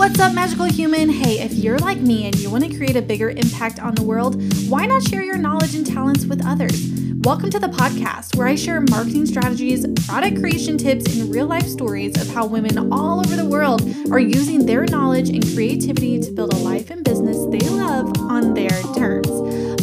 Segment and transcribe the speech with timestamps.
[0.00, 1.10] What's up, magical human?
[1.10, 4.02] Hey, if you're like me and you want to create a bigger impact on the
[4.02, 6.90] world, why not share your knowledge and talents with others?
[7.16, 11.66] Welcome to the podcast where I share marketing strategies, product creation tips, and real life
[11.66, 16.30] stories of how women all over the world are using their knowledge and creativity to
[16.30, 19.28] build a life and business they love on their terms.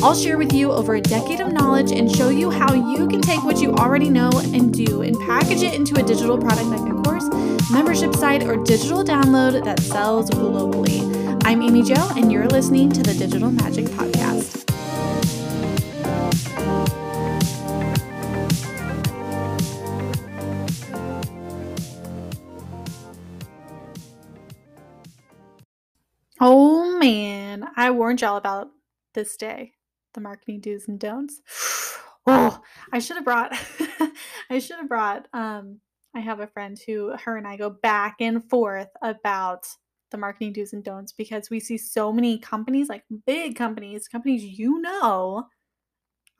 [0.01, 3.21] I'll share with you over a decade of knowledge and show you how you can
[3.21, 6.87] take what you already know and do and package it into a digital product a
[6.87, 6.96] course,
[7.69, 11.41] membership site, or digital download that sells globally.
[11.45, 14.63] I'm Amy Joe, and you're listening to the Digital Magic Podcast.
[26.39, 28.69] Oh man, I warned y'all about
[29.13, 29.73] this day,
[30.13, 31.41] the marketing do's and don'ts.
[32.29, 33.53] Oh, I should have brought
[34.49, 35.79] I should have brought um
[36.17, 39.67] I have a friend who her and I go back and forth about
[40.09, 44.43] the marketing do's and don'ts because we see so many companies, like big companies, companies
[44.43, 45.45] you know.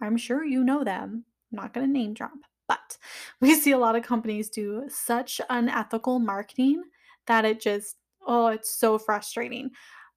[0.02, 1.26] I'm sure you know them.
[1.52, 2.32] I'm not going to name drop,
[2.68, 2.98] but
[3.42, 6.82] we see a lot of companies do such unethical marketing
[7.28, 9.70] that it just oh, it's so frustrating.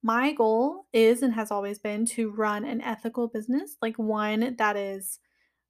[0.02, 4.76] My goal is and has always been to run an ethical business, like one that
[4.78, 5.18] is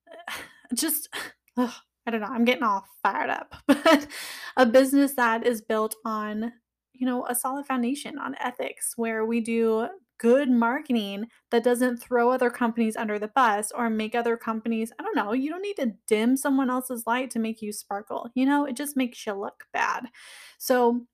[0.75, 1.09] just,
[1.57, 1.73] ugh,
[2.07, 4.07] I don't know, I'm getting all fired up, but
[4.57, 6.53] a business that is built on,
[6.93, 9.89] you know, a solid foundation on ethics where we do
[10.21, 15.03] good marketing that doesn't throw other companies under the bus or make other companies, I
[15.03, 18.29] don't know, you don't need to dim someone else's light to make you sparkle.
[18.35, 20.07] You know, it just makes you look bad.
[20.59, 21.07] So,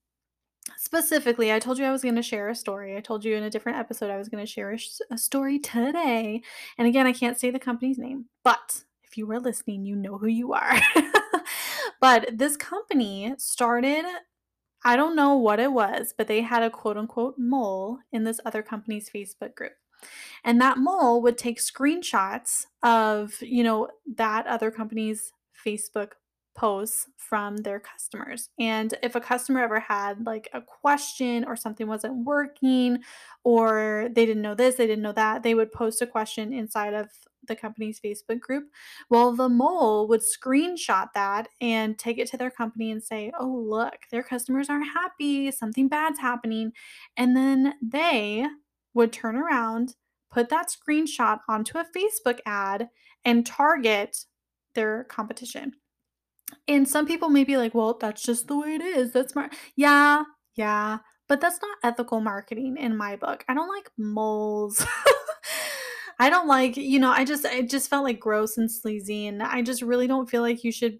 [0.77, 2.97] specifically, I told you I was going to share a story.
[2.97, 5.17] I told you in a different episode I was going to share a, sh- a,
[5.17, 6.43] story today.
[6.77, 8.83] And again, I can't say the company's name, but
[9.17, 10.79] you were listening, you know who you are.
[12.01, 14.05] but this company started,
[14.85, 18.41] I don't know what it was, but they had a quote unquote mole in this
[18.45, 19.73] other company's Facebook group.
[20.45, 25.33] And that mole would take screenshots of, you know, that other company's
[25.65, 26.13] Facebook
[26.57, 28.49] posts from their customers.
[28.59, 32.99] And if a customer ever had like a question or something wasn't working
[33.45, 36.95] or they didn't know this, they didn't know that, they would post a question inside
[36.95, 37.11] of
[37.47, 38.65] the company's Facebook group.
[39.11, 43.65] Well, the mole would screenshot that and take it to their company and say, oh,
[43.69, 46.73] look, their customers aren't happy, something bad's happening.
[47.17, 48.47] And then they
[48.95, 49.95] would turn around,
[50.31, 52.89] put that screenshot onto a Facebook ad,
[53.25, 54.17] and target
[54.75, 55.73] their competition.
[56.69, 59.13] And some people may be like, well, that's just the way it is.
[59.13, 59.55] That's smart.
[59.75, 60.23] Yeah,
[60.55, 60.99] yeah.
[61.29, 63.45] But that's not ethical marketing in my book.
[63.49, 64.85] I don't like moles.
[66.19, 69.43] I don't like, you know, I just it just felt like gross and sleazy and
[69.43, 70.99] I just really don't feel like you should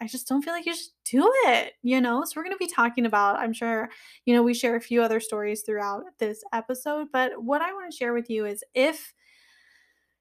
[0.00, 2.22] I just don't feel like you should do it, you know?
[2.24, 3.88] So we're going to be talking about I'm sure,
[4.26, 7.90] you know, we share a few other stories throughout this episode, but what I want
[7.90, 9.14] to share with you is if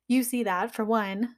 [0.08, 1.36] you see that for one,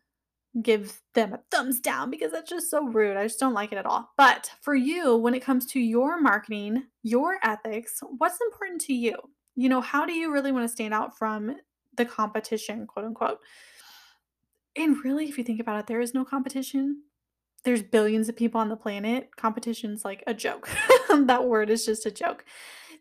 [0.62, 3.18] give them a thumbs down because that's just so rude.
[3.18, 4.10] I just don't like it at all.
[4.18, 9.16] But for you, when it comes to your marketing, your ethics, what's important to you?
[9.56, 11.56] You know, how do you really want to stand out from
[11.98, 13.40] the competition, quote unquote?
[14.76, 17.02] And really, if you think about it, there is no competition.
[17.64, 19.36] There's billions of people on the planet.
[19.36, 20.70] Competition's like a joke.
[21.10, 22.46] that word is just a joke.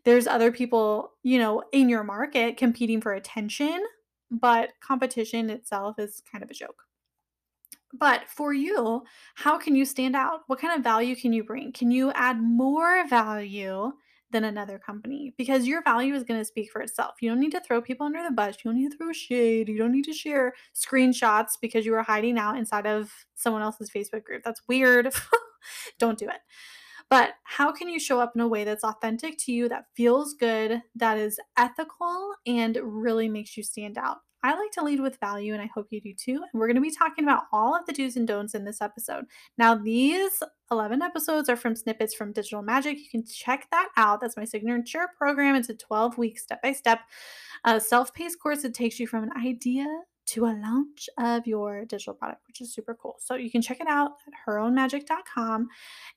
[0.03, 3.83] There's other people, you know, in your market competing for attention,
[4.31, 6.83] but competition itself is kind of a joke.
[7.93, 9.03] But for you,
[9.35, 10.41] how can you stand out?
[10.47, 11.71] What kind of value can you bring?
[11.71, 13.91] Can you add more value
[14.31, 15.33] than another company?
[15.37, 17.15] Because your value is going to speak for itself.
[17.21, 18.57] You don't need to throw people under the bus.
[18.63, 19.69] You don't need to throw shade.
[19.69, 23.89] You don't need to share screenshots because you are hiding out inside of someone else's
[23.89, 24.43] Facebook group.
[24.43, 25.13] That's weird.
[25.99, 26.41] don't do it.
[27.09, 30.33] But how can you show up in a way that's authentic to you, that feels
[30.33, 34.17] good, that is ethical, and really makes you stand out?
[34.47, 36.35] I like to lead with value, and I hope you do too.
[36.35, 38.81] And we're going to be talking about all of the do's and don'ts in this
[38.81, 39.25] episode.
[39.57, 40.41] Now, these
[40.71, 42.97] 11 episodes are from snippets from Digital Magic.
[42.97, 44.21] You can check that out.
[44.21, 45.55] That's my signature program.
[45.55, 47.01] It's a 12 week step by step
[47.65, 49.85] uh, self paced course that takes you from an idea
[50.27, 53.15] to a launch of your digital product, which is super cool.
[53.19, 55.67] So you can check it out at herownmagic.com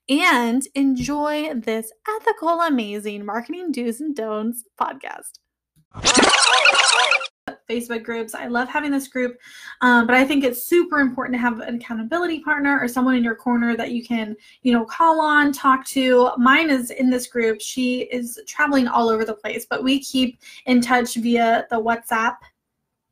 [0.08, 5.38] and enjoy this ethical, amazing marketing do's and don'ts podcast.
[7.70, 8.34] Facebook groups.
[8.34, 9.38] I love having this group,
[9.80, 13.24] um, but I think it's super important to have an accountability partner or someone in
[13.24, 16.30] your corner that you can, you know, call on, talk to.
[16.36, 17.60] Mine is in this group.
[17.60, 22.36] She is traveling all over the place, but we keep in touch via the WhatsApp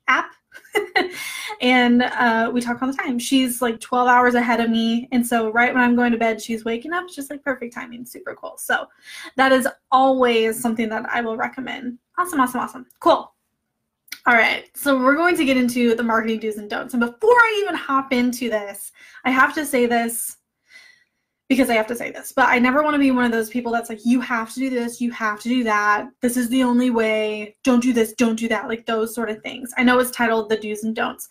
[0.09, 0.33] app.
[1.61, 3.19] and uh, we talk all the time.
[3.19, 5.09] She's like 12 hours ahead of me.
[5.13, 7.05] And so, right when I'm going to bed, she's waking up.
[7.05, 8.05] It's just like perfect timing.
[8.05, 8.55] Super cool.
[8.59, 8.87] So,
[9.37, 11.99] that is always something that I will recommend.
[12.19, 12.87] Awesome, awesome, awesome.
[13.01, 13.33] Cool.
[14.29, 16.93] All right, so we're going to get into the marketing do's and don'ts.
[16.93, 18.93] And before I even hop into this,
[19.25, 20.37] I have to say this
[21.49, 23.49] because I have to say this, but I never want to be one of those
[23.49, 26.09] people that's like, you have to do this, you have to do that.
[26.21, 27.57] This is the only way.
[27.65, 28.69] Don't do this, don't do that.
[28.69, 29.73] Like those sort of things.
[29.79, 31.31] I know it's titled the do's and don'ts.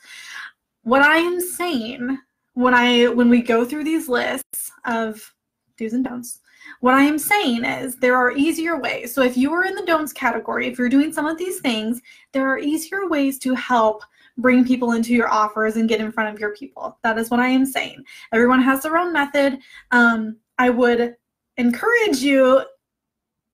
[0.82, 2.18] What I am saying
[2.56, 5.36] when I when we go through these lists of
[5.78, 6.40] do's and don'ts,
[6.80, 9.13] what I am saying is there are easier ways.
[9.13, 12.01] So if you are in the don'ts category, if you're doing some of these things,
[12.33, 14.04] there are easier ways to help
[14.38, 16.98] bring people into your offers and get in front of your people.
[17.04, 18.04] That is what I am saying.
[18.33, 19.59] Everyone has their own method.
[19.92, 21.15] Um, I would
[21.57, 22.63] encourage you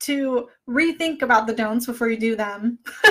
[0.02, 2.80] to rethink about the don'ts before you do them.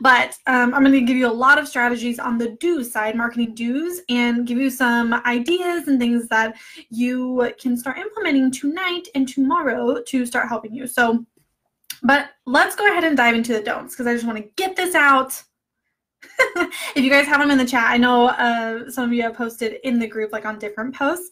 [0.00, 3.16] but um, I'm going to give you a lot of strategies on the do side,
[3.16, 6.56] marketing do's, and give you some ideas and things that
[6.90, 10.86] you can start implementing tonight and tomorrow to start helping you.
[10.86, 11.24] So,
[12.02, 14.76] but let's go ahead and dive into the don'ts because I just want to get
[14.76, 15.42] this out
[16.94, 19.34] if you guys have them in the chat, I know uh, some of you have
[19.34, 21.30] posted in the group, like on different posts,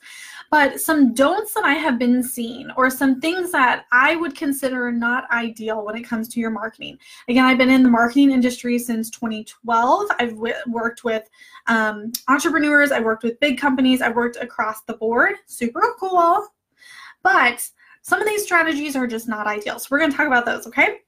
[0.55, 4.93] but some don'ts that I have been seeing, or some things that I would consider
[4.93, 6.97] not ideal when it comes to your marketing.
[7.27, 10.11] Again, I've been in the marketing industry since 2012.
[10.21, 11.29] I've w- worked with
[11.67, 15.33] um, entrepreneurs, I worked with big companies, I worked across the board.
[15.47, 16.47] Super cool.
[17.25, 17.69] But
[18.03, 19.81] some of these strategies are just not ideal.
[19.81, 21.01] So we're going to talk about those, okay?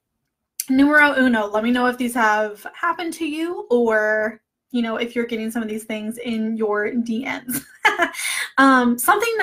[0.69, 4.41] numero uno let me know if these have happened to you or
[4.73, 7.65] you know if you're getting some of these things in your dms
[8.59, 9.37] um, something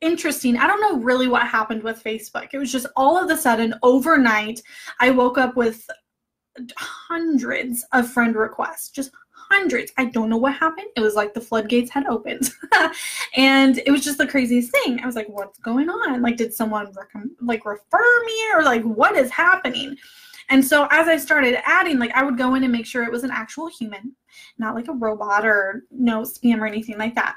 [0.00, 2.48] interesting i don't know really what happened with facebook.
[2.52, 4.60] It was just all of a sudden overnight
[4.98, 5.88] i woke up with
[6.76, 9.12] hundreds of friend requests just
[9.52, 9.92] hundreds.
[9.98, 10.88] I don't know what happened.
[10.96, 12.50] It was like the floodgates had opened.
[13.36, 15.00] And it was just the craziest thing.
[15.00, 16.20] I was like what's going on?
[16.20, 19.96] Like did someone rec- like refer me or like what is happening?
[20.50, 23.12] And so as I started adding, like I would go in and make sure it
[23.12, 24.14] was an actual human,
[24.58, 27.36] not like a robot or no spam or anything like that.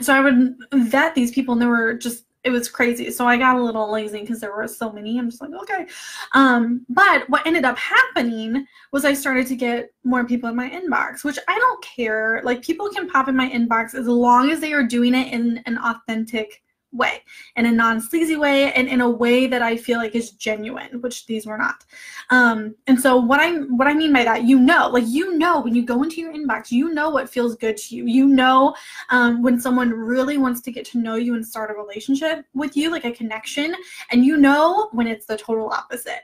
[0.00, 3.10] So I would vet these people and there were just it was crazy.
[3.10, 5.18] So I got a little lazy because there were so many.
[5.18, 5.84] I'm just like, okay.
[6.32, 10.70] Um, but what ended up happening was I started to get more people in my
[10.70, 12.40] inbox, which I don't care.
[12.44, 15.60] Like people can pop in my inbox as long as they are doing it in
[15.66, 16.62] an authentic
[16.92, 17.22] way,
[17.56, 21.00] in a non sleazy way, and in a way that I feel like is genuine,
[21.00, 21.84] which these were not.
[22.30, 25.60] Um, and so what I what I mean by that, you know, like you know
[25.60, 28.06] when you go into your inbox, you know what feels good to you.
[28.06, 28.74] You know
[29.10, 32.76] um, when someone really wants to get to know you and start a relationship with
[32.76, 33.74] you, like a connection,
[34.10, 36.22] and you know when it's the total opposite,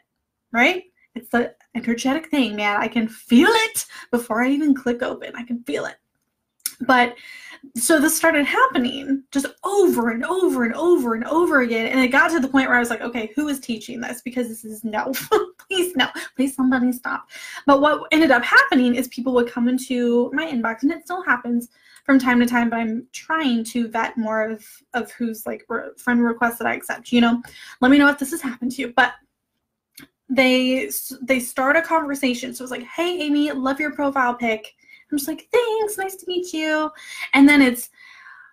[0.53, 0.85] right?
[1.14, 2.79] It's the energetic thing, man.
[2.79, 5.32] I can feel it before I even click open.
[5.37, 5.97] I can feel it.
[6.87, 7.14] But
[7.76, 11.87] so this started happening just over and over and over and over again.
[11.87, 14.20] And it got to the point where I was like, okay, who is teaching this?
[14.20, 15.12] Because this is no,
[15.59, 17.29] please no, please somebody stop.
[17.67, 21.23] But what ended up happening is people would come into my inbox, and it still
[21.23, 21.69] happens
[22.05, 25.91] from time to time, but I'm trying to vet more of, of who's like re-
[25.97, 27.41] friend requests that I accept, you know,
[27.81, 28.93] let me know if this has happened to you.
[28.94, 29.14] But
[30.29, 32.55] they they start a conversation.
[32.55, 34.75] So it's like, hey Amy, love your profile pic
[35.12, 36.91] I'm just like, thanks, nice to meet you.
[37.35, 37.91] And then it's,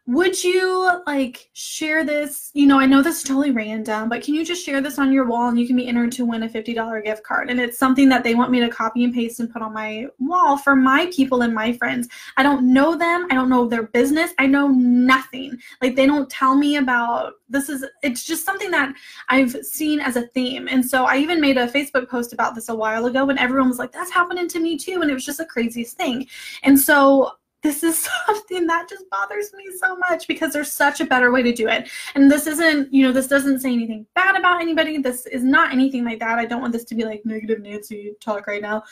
[0.10, 2.50] would you like share this?
[2.56, 5.12] You know, I know this is totally random, but can you just share this on
[5.12, 7.52] your wall and you can be entered to win a $50 gift card?
[7.52, 10.08] And it's something that they want me to copy and paste and put on my
[10.18, 12.08] wall for my people and my friends.
[12.38, 13.28] I don't know them.
[13.30, 14.32] I don't know their business.
[14.40, 15.60] I know nothing.
[15.80, 18.96] Like they don't tell me about this is it's just something that
[19.28, 20.68] I've seen as a theme.
[20.68, 23.70] And so I even made a Facebook post about this a while ago and everyone
[23.70, 25.02] was like, that's happening to me too.
[25.04, 26.26] And it was just the craziest thing.
[26.64, 31.06] And so this is something that just bothers me so much because there's such a
[31.06, 31.90] better way to do it.
[32.16, 34.98] And this isn't, you know, this doesn't say anything bad about anybody.
[34.98, 36.40] This is not anything like that.
[36.40, 38.84] I don't want this to be like negative Nancy talk right now.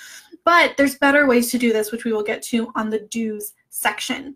[0.43, 3.53] But there's better ways to do this, which we will get to on the do's
[3.69, 4.35] section.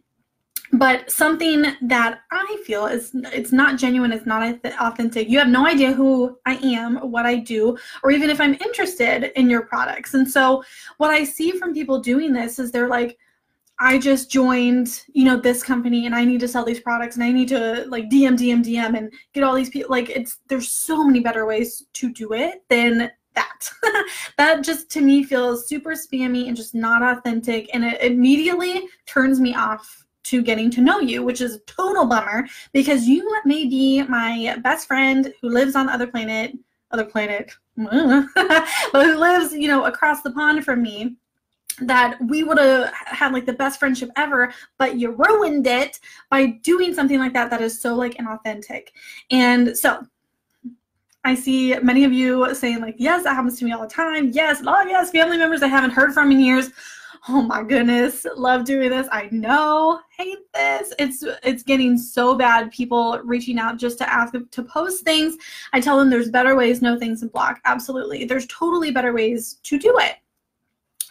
[0.73, 5.27] But something that I feel is it's not genuine, it's not authentic.
[5.27, 9.37] You have no idea who I am, what I do, or even if I'm interested
[9.37, 10.13] in your products.
[10.13, 10.63] And so
[10.97, 13.17] what I see from people doing this is they're like,
[13.81, 17.23] I just joined, you know, this company and I need to sell these products and
[17.23, 19.89] I need to like DM, DM, DM and get all these people.
[19.89, 23.71] Like it's, there's so many better ways to do it than that.
[24.37, 27.71] that just to me feels super spammy and just not authentic.
[27.73, 32.05] And it immediately turns me off to getting to know you, which is a total
[32.05, 36.55] bummer because you may be my best friend who lives on the other planet,
[36.91, 41.15] other planet, but who lives, you know, across the pond from me
[41.79, 45.99] that we would have had like the best friendship ever, but you ruined it
[46.29, 48.89] by doing something like that that is so like inauthentic.
[49.29, 50.05] And so
[51.23, 54.29] I see many of you saying like, yes, that happens to me all the time.
[54.29, 56.71] Yes, oh yes, family members I haven't heard from in years.
[57.29, 59.07] Oh my goodness, love doing this.
[59.11, 60.91] I know, hate this.
[60.97, 62.71] It's it's getting so bad.
[62.71, 65.37] People reaching out just to ask to post things.
[65.71, 67.59] I tell them there's better ways, no things and block.
[67.65, 68.25] Absolutely.
[68.25, 70.15] There's totally better ways to do it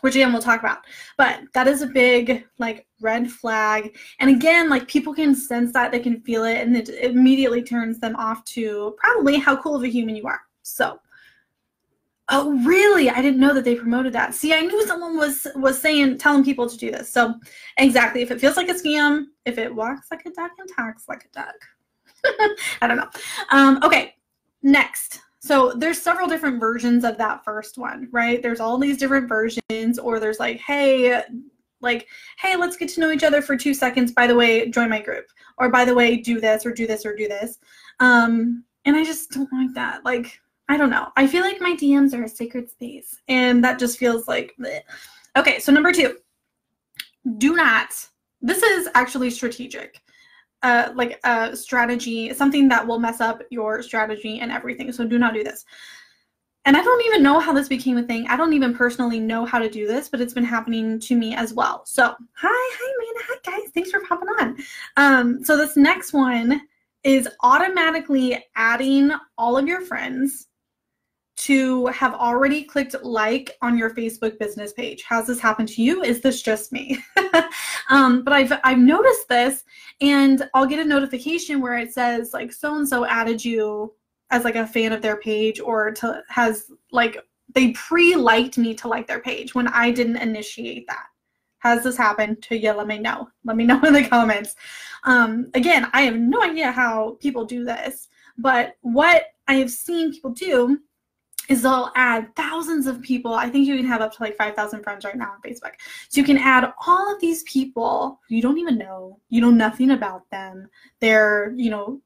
[0.01, 0.79] which again we'll talk about.
[1.17, 3.97] But that is a big like red flag.
[4.19, 7.99] And again, like people can sense that, they can feel it, and it immediately turns
[7.99, 10.41] them off to probably how cool of a human you are.
[10.63, 11.01] So
[12.33, 13.11] Oh, really?
[13.11, 14.37] I didn't know that they promoted that.
[14.37, 17.13] See, I knew someone was was saying telling people to do this.
[17.13, 17.35] So,
[17.77, 21.09] exactly, if it feels like a scam, if it walks like a duck and talks
[21.09, 21.57] like a duck.
[22.81, 23.11] I don't know.
[23.51, 24.15] Um, okay,
[24.63, 25.23] next.
[25.41, 28.43] So there's several different versions of that first one, right?
[28.43, 31.23] There's all these different versions, or there's like, hey,
[31.81, 32.07] like,
[32.39, 34.13] hey, let's get to know each other for two seconds.
[34.13, 35.27] By the way, join my group.
[35.57, 37.59] Or by the way, do this or do this or do this.
[38.01, 40.05] Um, and I just don't like that.
[40.05, 41.09] Like, I don't know.
[41.17, 43.19] I feel like my DMs are a sacred space.
[43.29, 44.81] And that just feels like bleh.
[45.37, 46.19] okay, so number two,
[47.39, 47.89] do not,
[48.43, 50.01] this is actually strategic
[50.63, 54.93] uh, like a strategy, something that will mess up your strategy and everything.
[54.93, 55.65] So do not do this.
[56.67, 58.27] And I don't even know how this became a thing.
[58.29, 61.35] I don't even personally know how to do this, but it's been happening to me
[61.35, 61.83] as well.
[61.87, 64.57] So hi, hi, man, hi guys, thanks for popping on.
[64.97, 66.61] Um, so this next one
[67.03, 70.49] is automatically adding all of your friends
[71.41, 75.03] to have already clicked like on your Facebook business page.
[75.05, 76.03] Has this happened to you?
[76.03, 76.99] Is this just me?
[77.91, 79.65] um, but I've I've noticed this,
[80.03, 83.95] and I'll get a notification where it says like so and so added you
[84.31, 87.19] as like a fan of their page or to has like
[87.55, 91.07] they pre-liked me to like their page when I didn't initiate that.
[91.61, 92.73] Has this happened to you?
[92.73, 93.29] Let me know.
[93.45, 94.57] Let me know in the comments.
[95.05, 100.13] Um, again, I have no idea how people do this, but what I have seen
[100.13, 100.79] people do
[101.51, 103.35] is they'll add thousands of people.
[103.35, 105.73] I think you can have up to like 5,000 friends right now on Facebook.
[106.09, 109.19] So you can add all of these people you don't even know.
[109.31, 110.69] You know nothing about them.
[111.01, 112.01] They're, you know,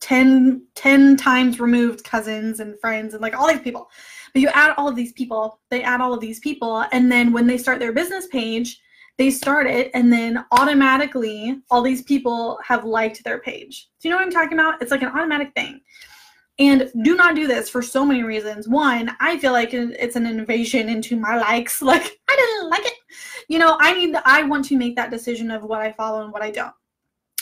[0.00, 3.88] 10, 10 times removed cousins and friends and like all these people.
[4.32, 6.84] But you add all of these people, they add all of these people.
[6.90, 8.80] And then when they start their business page,
[9.18, 13.88] they start it and then automatically all these people have liked their page.
[14.00, 14.82] Do you know what I'm talking about?
[14.82, 15.80] It's like an automatic thing.
[16.58, 18.68] And do not do this for so many reasons.
[18.68, 21.80] One, I feel like it's an invasion into my likes.
[21.92, 22.94] Like, I didn't like it.
[23.48, 26.32] You know, I need, I want to make that decision of what I follow and
[26.32, 26.72] what I don't.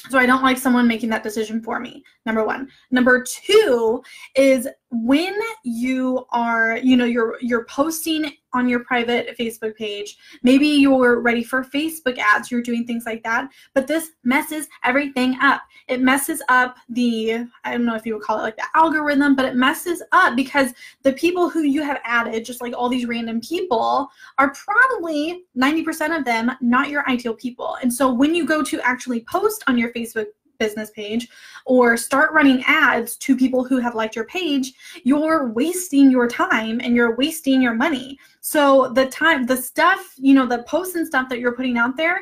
[0.09, 2.03] So I don't like someone making that decision for me.
[2.25, 2.69] Number one.
[2.91, 4.03] Number two
[4.35, 10.17] is when you are, you know, you're you're posting on your private Facebook page.
[10.43, 15.37] Maybe you're ready for Facebook ads, you're doing things like that, but this messes everything
[15.41, 15.63] up.
[15.89, 19.35] It messes up the, I don't know if you would call it like the algorithm,
[19.35, 23.07] but it messes up because the people who you have added, just like all these
[23.07, 27.77] random people, are probably 90% of them not your ideal people.
[27.83, 30.27] And so when you go to actually post on your Facebook
[30.61, 31.29] business page
[31.65, 36.81] or start running ads to people who have liked your page, you're wasting your time
[36.81, 38.17] and you're wasting your money.
[38.41, 41.97] So the time, the stuff, you know, the posts and stuff that you're putting out
[41.97, 42.21] there,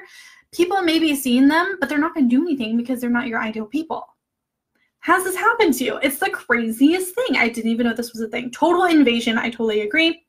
[0.53, 3.27] people may be seeing them, but they're not going to do anything because they're not
[3.27, 4.07] your ideal people.
[5.01, 5.97] Has this happened to you?
[5.99, 7.37] It's the craziest thing.
[7.37, 8.51] I didn't even know this was a thing.
[8.51, 9.39] Total invasion.
[9.39, 10.25] I totally agree.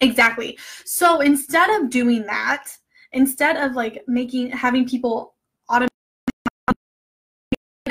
[0.00, 0.58] Exactly.
[0.84, 2.66] So instead of doing that,
[3.12, 5.35] instead of like making having people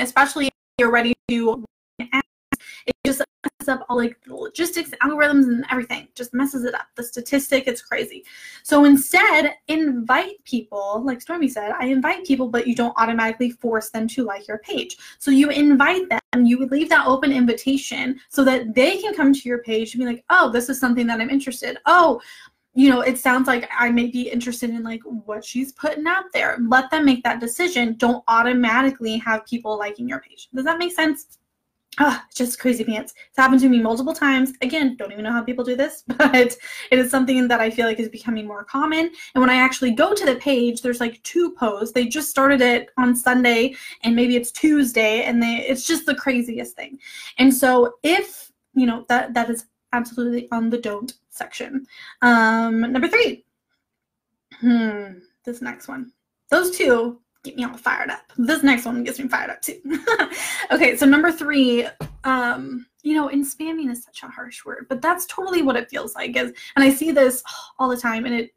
[0.03, 1.63] especially if you're ready to
[2.85, 6.07] it just messes up all like the logistics, algorithms, and everything.
[6.15, 6.87] Just messes it up.
[6.95, 8.23] The statistic, it's crazy.
[8.63, 13.89] So instead, invite people, like Stormy said, I invite people, but you don't automatically force
[13.89, 14.97] them to like your page.
[15.19, 19.49] So you invite them, you leave that open invitation so that they can come to
[19.49, 21.77] your page and be like, oh, this is something that I'm interested.
[21.85, 22.21] Oh,
[22.75, 26.25] you know, it sounds like I may be interested in like what she's putting out
[26.33, 26.57] there.
[26.67, 27.95] Let them make that decision.
[27.95, 30.49] Don't automatically have people liking your page.
[30.53, 31.39] Does that make sense?
[31.97, 33.13] Oh, just crazy pants.
[33.29, 34.51] It's happened to me multiple times.
[34.61, 36.57] Again, don't even know how people do this, but
[36.91, 39.09] it is something that I feel like is becoming more common.
[39.33, 41.93] And when I actually go to the page, there's like two posts.
[41.93, 46.15] They just started it on Sunday and maybe it's Tuesday and they it's just the
[46.15, 46.99] craziest thing.
[47.37, 51.85] And so if, you know, that that is absolutely on the don't section.
[52.21, 53.45] Um, number three.
[54.59, 56.11] Hmm, this next one.
[56.49, 58.31] Those two get me all fired up.
[58.37, 59.79] This next one gets me fired up too.
[60.71, 61.87] okay, so number three,
[62.23, 65.89] um, you know, and spamming is such a harsh word, but that's totally what it
[65.89, 66.35] feels like.
[66.35, 67.43] Is and I see this
[67.77, 68.51] all the time, and it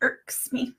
[0.00, 0.74] irks me.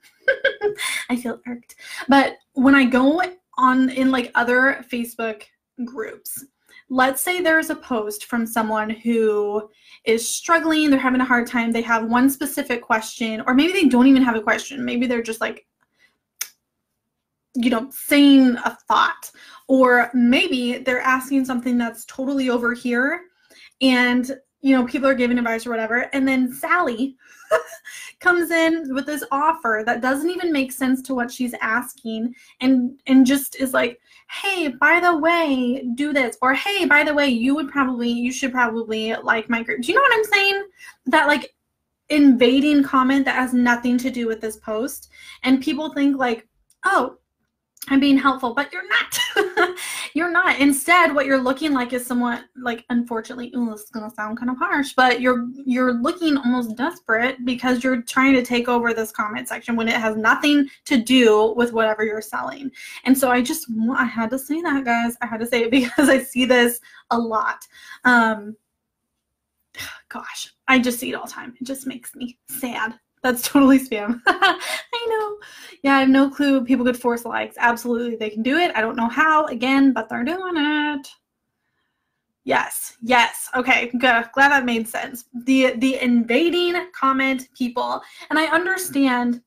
[1.08, 1.76] I feel irked.
[2.08, 3.22] But when I go
[3.56, 5.44] on in like other Facebook
[5.84, 6.44] groups,
[6.92, 9.66] let's say there's a post from someone who
[10.04, 13.88] is struggling, they're having a hard time, they have one specific question, or maybe they
[13.88, 14.84] don't even have a question.
[14.84, 15.66] Maybe they're just like,
[17.54, 19.30] you know, saying a thought,
[19.68, 23.22] or maybe they're asking something that's totally over here
[23.80, 24.30] and
[24.62, 26.08] you know, people are giving advice or whatever.
[26.12, 27.16] And then Sally
[28.20, 33.00] comes in with this offer that doesn't even make sense to what she's asking and
[33.08, 34.00] and just is like,
[34.32, 38.32] "Hey, by the way, do this." Or, "Hey, by the way, you would probably you
[38.32, 40.64] should probably like my group." Do you know what I'm saying?
[41.06, 41.54] That like
[42.08, 45.10] invading comment that has nothing to do with this post
[45.42, 46.48] and people think like,
[46.84, 47.16] "Oh,
[47.88, 49.18] I'm being helpful, but you're not.
[50.14, 50.58] you're not.
[50.58, 54.50] Instead, what you're looking like is somewhat like unfortunately, ooh, this is gonna sound kind
[54.50, 59.12] of harsh, but you're you're looking almost desperate because you're trying to take over this
[59.12, 62.70] comment section when it has nothing to do with whatever you're selling.
[63.04, 65.16] And so I just I had to say that, guys.
[65.22, 67.66] I had to say it because I see this a lot.
[68.04, 68.56] Um
[70.08, 71.54] gosh, I just see it all the time.
[71.60, 72.98] It just makes me sad.
[73.22, 74.20] That's totally spam.
[74.26, 75.38] I know.
[75.82, 76.64] Yeah, I have no clue.
[76.64, 77.56] People could force likes.
[77.58, 78.72] Absolutely, they can do it.
[78.74, 81.08] I don't know how, again, but they're doing it.
[82.44, 83.48] Yes, yes.
[83.54, 84.28] Okay, good.
[84.32, 85.26] Glad that made sense.
[85.44, 89.40] The the invading comment people, and I understand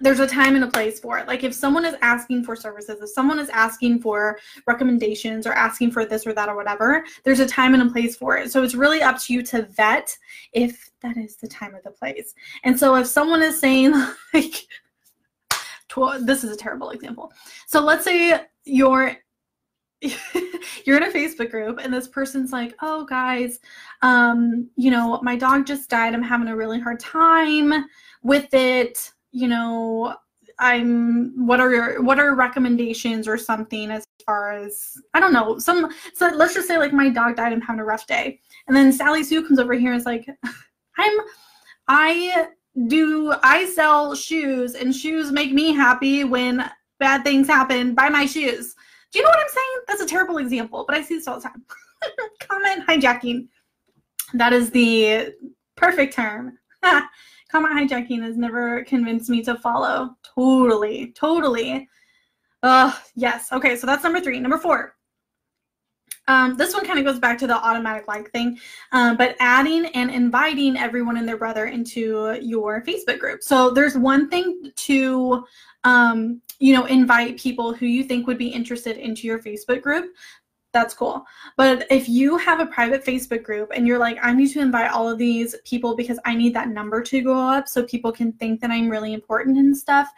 [0.00, 1.28] there's a time and a place for it.
[1.28, 5.92] Like if someone is asking for services, if someone is asking for recommendations or asking
[5.92, 8.50] for this or that or whatever, there's a time and a place for it.
[8.50, 10.16] So it's really up to you to vet
[10.52, 12.34] if that is the time or the place.
[12.64, 13.92] And so if someone is saying
[14.34, 14.66] like
[16.22, 17.32] this is a terrible example.
[17.66, 19.16] So let's say you're
[20.00, 23.60] you're in a Facebook group and this person's like, "Oh guys,
[24.02, 26.14] um, you know, my dog just died.
[26.14, 27.86] I'm having a really hard time
[28.22, 30.14] with it." You know,
[30.60, 35.58] I'm what are your what are recommendations or something as far as I don't know
[35.58, 38.40] some so let's just say like my dog died I'm having a rough day.
[38.68, 40.26] And then Sally Sue comes over here and is like
[40.98, 41.18] I'm
[41.88, 42.46] I
[42.86, 47.92] do I sell shoes and shoes make me happy when bad things happen.
[47.94, 48.76] Buy my shoes.
[49.10, 49.84] Do you know what I'm saying?
[49.88, 51.64] That's a terrible example but I see this all the time.
[52.38, 53.48] Comment hijacking.
[54.34, 55.34] That is the
[55.74, 56.58] perfect term
[57.54, 60.16] comment hijacking has never convinced me to follow.
[60.34, 61.88] Totally, totally.
[62.64, 63.52] Uh, yes.
[63.52, 64.40] Okay, so that's number three.
[64.40, 64.96] Number four.
[66.26, 68.58] Um, this one kind of goes back to the automatic like thing,
[68.92, 73.42] um, but adding and inviting everyone and their brother into your Facebook group.
[73.42, 75.44] So there's one thing to,
[75.84, 80.06] um, you know, invite people who you think would be interested into your Facebook group
[80.74, 81.24] that's cool.
[81.56, 84.90] But if you have a private Facebook group and you're like, I need to invite
[84.90, 88.32] all of these people because I need that number to go up so people can
[88.32, 90.10] think that I'm really important and stuff,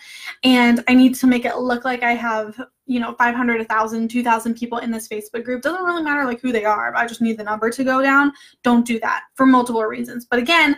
[0.43, 4.55] and I need to make it look like I have, you know, 500, 1,000, 2,000
[4.55, 6.97] people in this Facebook group, doesn't really matter like who they are.
[6.97, 8.33] I just need the number to go down.
[8.65, 10.27] Don't do that for multiple reasons.
[10.29, 10.77] But again,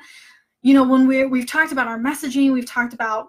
[0.62, 3.28] you know, when we we've talked about our messaging, we've talked about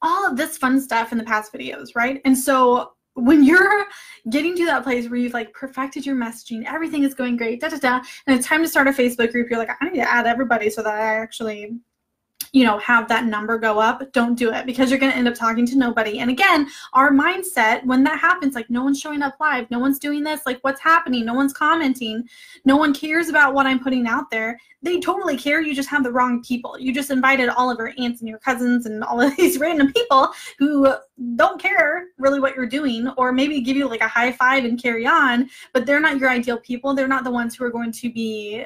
[0.00, 2.20] all of this fun stuff in the past videos, right?
[2.24, 3.86] And so when you're
[4.30, 7.68] getting to that place where you've like perfected your messaging, everything is going great, da
[7.68, 10.10] da da, and it's time to start a Facebook group, you're like, I need to
[10.10, 11.78] add everybody so that I actually
[12.52, 15.26] you know, have that number go up, don't do it because you're going to end
[15.26, 16.18] up talking to nobody.
[16.18, 19.98] And again, our mindset when that happens, like no one's showing up live, no one's
[19.98, 22.28] doing this, like what's happening, no one's commenting,
[22.66, 24.60] no one cares about what I'm putting out there.
[24.82, 25.62] They totally care.
[25.62, 26.76] You just have the wrong people.
[26.78, 29.92] You just invited all of your aunts and your cousins and all of these random
[29.92, 30.92] people who
[31.36, 34.82] don't care really what you're doing, or maybe give you like a high five and
[34.82, 36.94] carry on, but they're not your ideal people.
[36.94, 38.64] They're not the ones who are going to be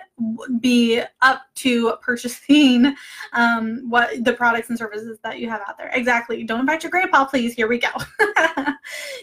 [0.60, 2.94] be up to purchasing
[3.32, 5.90] um, what the products and services that you have out there.
[5.92, 6.44] Exactly.
[6.44, 7.54] Don't invite your grandpa, please.
[7.54, 7.88] Here we go.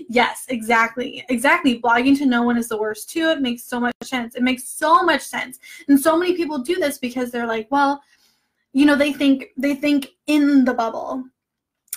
[0.10, 1.26] yes, exactly.
[1.30, 1.80] Exactly.
[1.80, 3.30] Blogging to no one is the worst too.
[3.30, 4.36] It makes so much sense.
[4.36, 5.60] It makes so much sense.
[5.88, 8.02] And so many people do this because they're like, well,
[8.74, 11.24] you know, they think they think in the bubble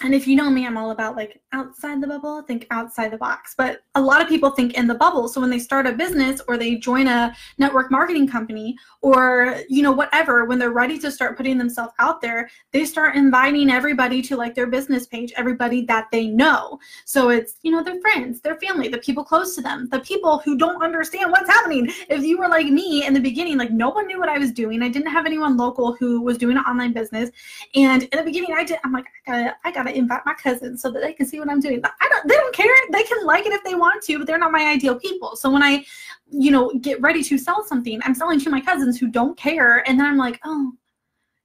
[0.02, 3.16] and if you know me, I'm all about like outside the bubble, think outside the
[3.16, 3.54] box.
[3.56, 5.26] But a lot of people think in the bubble.
[5.26, 9.82] So when they start a business or they join a network marketing company or, you
[9.82, 14.20] know, whatever, when they're ready to start putting themselves out there, they start inviting everybody
[14.20, 16.78] to like their business page, everybody that they know.
[17.06, 20.40] So it's, you know, their friends, their family, the people close to them, the people
[20.44, 21.90] who don't understand what's happening.
[22.10, 24.52] If you were like me in the beginning, like no one knew what I was
[24.52, 24.82] doing.
[24.82, 27.30] I didn't have anyone local who was doing an online business.
[27.74, 30.34] And in the beginning, I did, I'm like, I gotta, I gotta to invite my
[30.34, 31.82] cousins so that they can see what I'm doing.
[31.84, 32.74] I don't, they don't care.
[32.92, 35.36] They can like it if they want to, but they're not my ideal people.
[35.36, 35.84] So when I,
[36.30, 39.88] you know, get ready to sell something, I'm selling to my cousins who don't care.
[39.88, 40.72] And then I'm like, oh,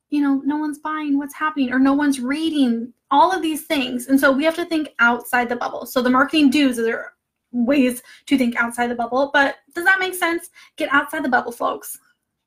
[0.10, 4.08] you know, no one's buying what's happening or no one's reading all of these things.
[4.08, 5.86] And so we have to think outside the bubble.
[5.86, 7.14] So the marketing do's are
[7.52, 9.30] ways to think outside the bubble.
[9.34, 10.50] But does that make sense?
[10.78, 11.98] Get outside the bubble, folks.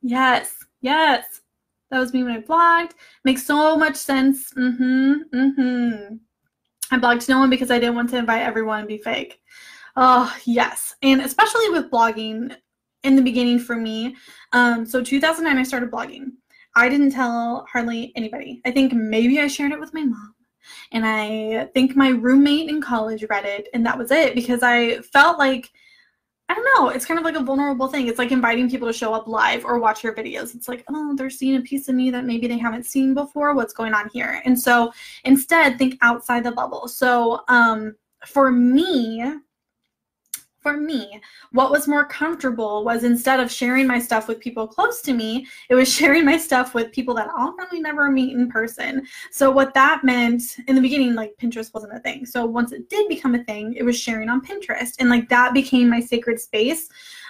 [0.03, 1.41] Yes, yes.
[1.95, 2.95] That was me when I blogged.
[3.23, 4.53] Makes so much sense.
[4.55, 5.13] Mm-hmm.
[5.33, 6.15] Mm-hmm.
[6.91, 9.41] I blogged no one because I didn't want to invite everyone and be fake.
[9.95, 10.97] Oh, yes.
[11.05, 12.57] And especially with blogging
[13.05, 14.17] in the beginning for me.
[14.53, 16.33] Um, so 2009, I started blogging.
[16.75, 18.61] I didn't tell hardly anybody.
[18.67, 20.35] I think maybe I shared it with my mom.
[20.91, 24.99] And I think my roommate in college read it, and that was it because I
[25.13, 25.71] felt like,
[26.49, 28.07] I don't know, it's kind of like a vulnerable thing.
[28.07, 30.55] It's like inviting people to show up live or watch your videos.
[30.55, 33.55] It's like, oh, they're seeing a piece of me that maybe they haven't seen before.
[33.55, 34.43] What's going on here?
[34.45, 34.93] And so
[35.25, 36.87] instead, think outside the bubble.
[36.87, 39.25] So um, for me,
[40.65, 41.21] for me,
[41.53, 45.47] what was more comfortable was instead of sharing my stuff with people close to me,
[45.69, 49.07] it was sharing my stuff with people that I'll probably never meet in person.
[49.31, 52.25] So what that meant in the beginning, like Pinterest wasn't a thing.
[52.25, 54.95] So once it did become a thing, it was sharing on Pinterest.
[54.99, 56.89] And like that became my sacred space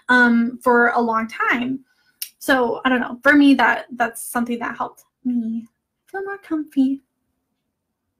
[0.09, 1.81] um, for a long time.
[2.39, 3.19] So I don't know.
[3.25, 5.67] For me, that that's something that helped me
[6.07, 7.03] feel more comfy.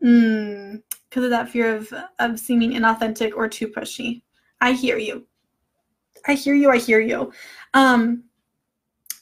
[0.01, 4.23] Because of that fear of of seeming inauthentic or too pushy.
[4.61, 5.27] I hear you.
[6.27, 6.71] I hear you.
[6.71, 7.33] I hear you.
[7.75, 8.25] Um,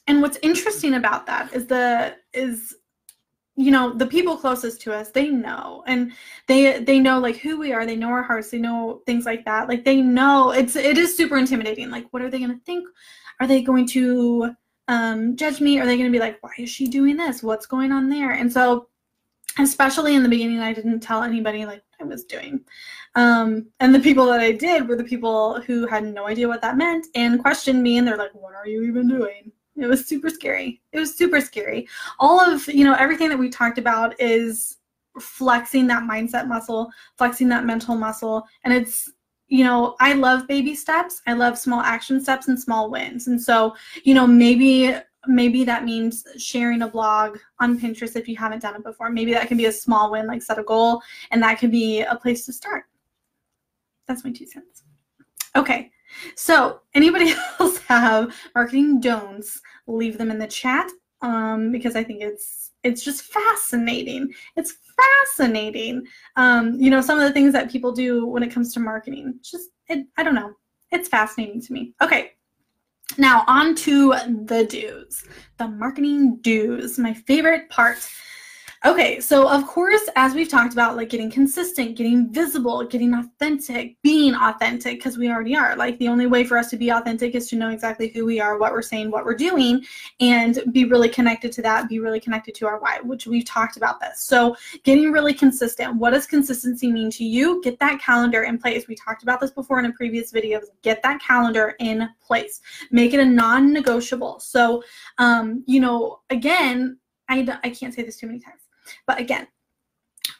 [0.07, 2.75] and what's interesting about that is the is
[3.55, 5.83] you know the people closest to us they know.
[5.87, 6.11] And
[6.47, 7.85] they they know like who we are.
[7.85, 8.51] They know our hearts.
[8.51, 9.67] They know things like that.
[9.67, 10.51] Like they know.
[10.51, 11.89] It's it is super intimidating.
[11.89, 12.87] Like what are they going to think?
[13.39, 14.55] Are they going to
[14.87, 15.79] um judge me?
[15.79, 17.43] Are they going to be like why is she doing this?
[17.43, 18.31] What's going on there?
[18.31, 18.87] And so
[19.59, 22.63] especially in the beginning i didn't tell anybody like i was doing
[23.15, 26.61] um, and the people that I did were the people who had no idea what
[26.61, 30.05] that meant and questioned me, and they're like, "What are you even doing?" It was
[30.05, 30.81] super scary.
[30.91, 31.87] It was super scary.
[32.19, 34.77] All of you know everything that we talked about is
[35.19, 39.11] flexing that mindset muscle, flexing that mental muscle, and it's
[39.47, 41.21] you know, I love baby steps.
[41.27, 43.27] I love small action steps and small wins.
[43.27, 44.95] And so, you know, maybe
[45.27, 49.09] maybe that means sharing a blog on Pinterest if you haven't done it before.
[49.09, 52.01] Maybe that can be a small win, like set a goal, and that can be
[52.01, 52.85] a place to start.
[54.07, 54.83] That's my two cents.
[55.55, 55.91] Okay,
[56.35, 59.61] so anybody else have marketing don'ts?
[59.87, 60.89] Leave them in the chat
[61.21, 64.33] um, because I think it's it's just fascinating.
[64.55, 64.75] It's
[65.25, 66.05] fascinating.
[66.35, 69.39] Um, you know, some of the things that people do when it comes to marketing.
[69.41, 70.53] Just it, I don't know.
[70.91, 71.93] It's fascinating to me.
[72.01, 72.33] Okay.
[73.17, 74.13] Now on to
[74.45, 75.23] the do's.
[75.57, 76.97] The marketing do's.
[76.97, 77.97] My favorite part
[78.85, 83.95] Okay, so of course, as we've talked about, like getting consistent, getting visible, getting authentic,
[84.01, 85.73] being authentic, because we already are.
[85.77, 88.41] Like the only way for us to be authentic is to know exactly who we
[88.41, 89.85] are, what we're saying, what we're doing,
[90.19, 93.77] and be really connected to that, be really connected to our why, which we've talked
[93.77, 94.21] about this.
[94.21, 95.95] So getting really consistent.
[95.95, 97.61] What does consistency mean to you?
[97.63, 98.89] Get that calendar in place.
[98.89, 100.65] We talked about this before in a previous videos.
[100.81, 102.59] Get that calendar in place.
[102.91, 104.41] Make it a non-negotiable.
[104.41, 104.83] So,
[105.19, 106.97] um, you know, again,
[107.29, 108.62] I, I can't say this too many times
[109.05, 109.47] but again,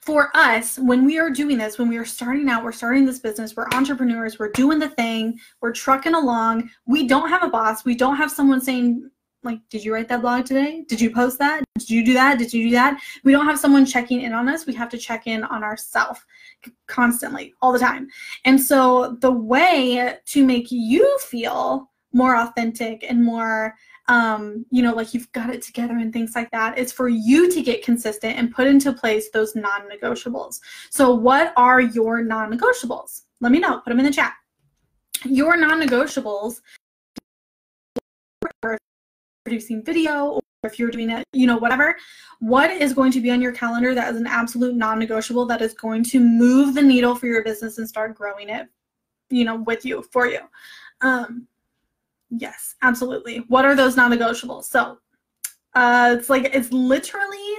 [0.02, 3.20] for us, when we are doing this, when we are starting out, we're starting this
[3.20, 6.70] business, we're entrepreneurs, we're doing the thing, we're trucking along.
[6.86, 7.86] We don't have a boss.
[7.86, 9.10] We don't have someone saying,
[9.44, 10.86] like, did you write that blog today?
[10.88, 11.64] Did you post that?
[11.78, 12.38] Did you do that?
[12.38, 13.02] Did you do that?
[13.24, 14.66] We don't have someone checking in on us.
[14.66, 16.22] We have to check in on ourselves
[16.88, 18.08] constantly, all the time.
[18.46, 23.76] And so the way to make you feel more authentic and more
[24.08, 26.78] um, you know, like you've got it together and things like that.
[26.78, 30.60] It's for you to get consistent and put into place those non negotiables.
[30.90, 33.22] So, what are your non negotiables?
[33.40, 33.80] Let me know.
[33.80, 34.34] Put them in the chat.
[35.24, 36.62] Your non negotiables
[39.46, 41.96] producing video or if you're doing it, you know, whatever,
[42.40, 45.62] what is going to be on your calendar that is an absolute non negotiable that
[45.62, 48.68] is going to move the needle for your business and start growing it,
[49.30, 50.40] you know, with you, for you?
[51.02, 51.48] Um,
[52.38, 53.38] Yes, absolutely.
[53.48, 54.66] What are those non-negotiables?
[54.66, 54.98] So
[55.76, 57.54] uh, it's like it's literally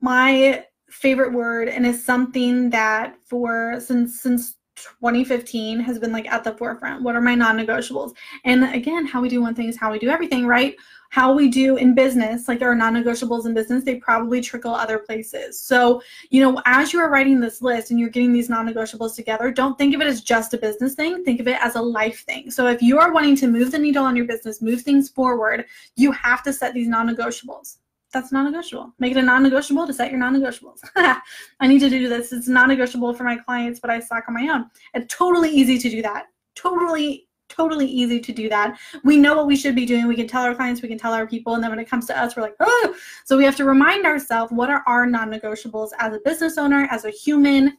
[0.00, 6.44] my favorite word and is something that for since since 2015 has been like at
[6.44, 7.02] the forefront.
[7.02, 8.14] What are my non-negotiables?
[8.44, 10.74] And again, how we do one thing is how we do everything, right?
[11.10, 15.60] How we do in business, like our non-negotiables in business, they probably trickle other places.
[15.60, 19.52] So, you know, as you are writing this list and you're getting these non-negotiables together,
[19.52, 21.24] don't think of it as just a business thing.
[21.24, 22.50] Think of it as a life thing.
[22.50, 25.66] So if you are wanting to move the needle on your business, move things forward,
[25.94, 27.76] you have to set these non-negotiables
[28.14, 28.94] that's non-negotiable.
[28.98, 30.78] Make it a non-negotiable to set your non-negotiables.
[30.96, 32.32] I need to do this.
[32.32, 34.70] It's non-negotiable for my clients, but I suck on my own.
[34.94, 36.26] It's totally easy to do that.
[36.54, 38.78] Totally totally easy to do that.
[39.04, 40.06] We know what we should be doing.
[40.06, 42.06] We can tell our clients, we can tell our people, and then when it comes
[42.06, 42.96] to us, we're like, oh.
[43.24, 47.04] So we have to remind ourselves what are our non-negotiables as a business owner, as
[47.04, 47.76] a human,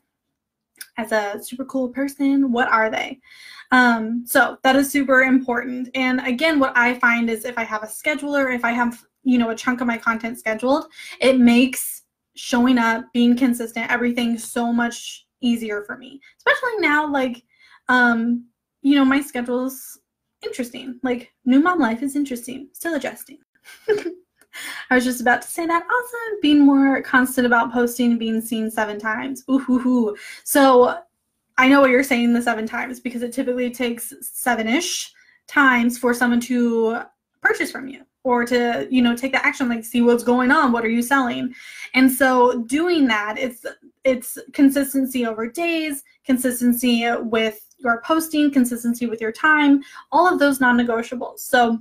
[0.98, 2.52] as a super cool person.
[2.52, 3.20] What are they?
[3.72, 5.90] Um, so that is super important.
[5.96, 9.38] And again, what I find is if I have a scheduler, if I have you
[9.38, 10.86] know a chunk of my content scheduled,
[11.20, 12.04] it makes
[12.36, 16.22] showing up, being consistent, everything so much easier for me.
[16.38, 17.44] Especially now, like
[17.90, 18.46] um,
[18.82, 20.00] you know, my schedule's
[20.44, 21.00] interesting.
[21.04, 22.70] Like new mom life is interesting.
[22.74, 23.40] Still adjusting.
[24.90, 25.84] I was just about to say that.
[25.84, 26.40] Awesome.
[26.42, 29.44] Being more constant about posting, being seen seven times.
[29.50, 30.16] Ooh, hoo, hoo.
[30.44, 31.00] So
[31.58, 35.12] I know what you're saying the seven times because it typically takes seven ish
[35.48, 37.02] times for someone to
[37.42, 40.72] purchase from you or to you know take the action like see what's going on
[40.72, 41.54] what are you selling
[41.94, 43.66] and so doing that it's
[44.04, 50.60] it's consistency over days consistency with your posting consistency with your time all of those
[50.60, 51.80] non-negotiables so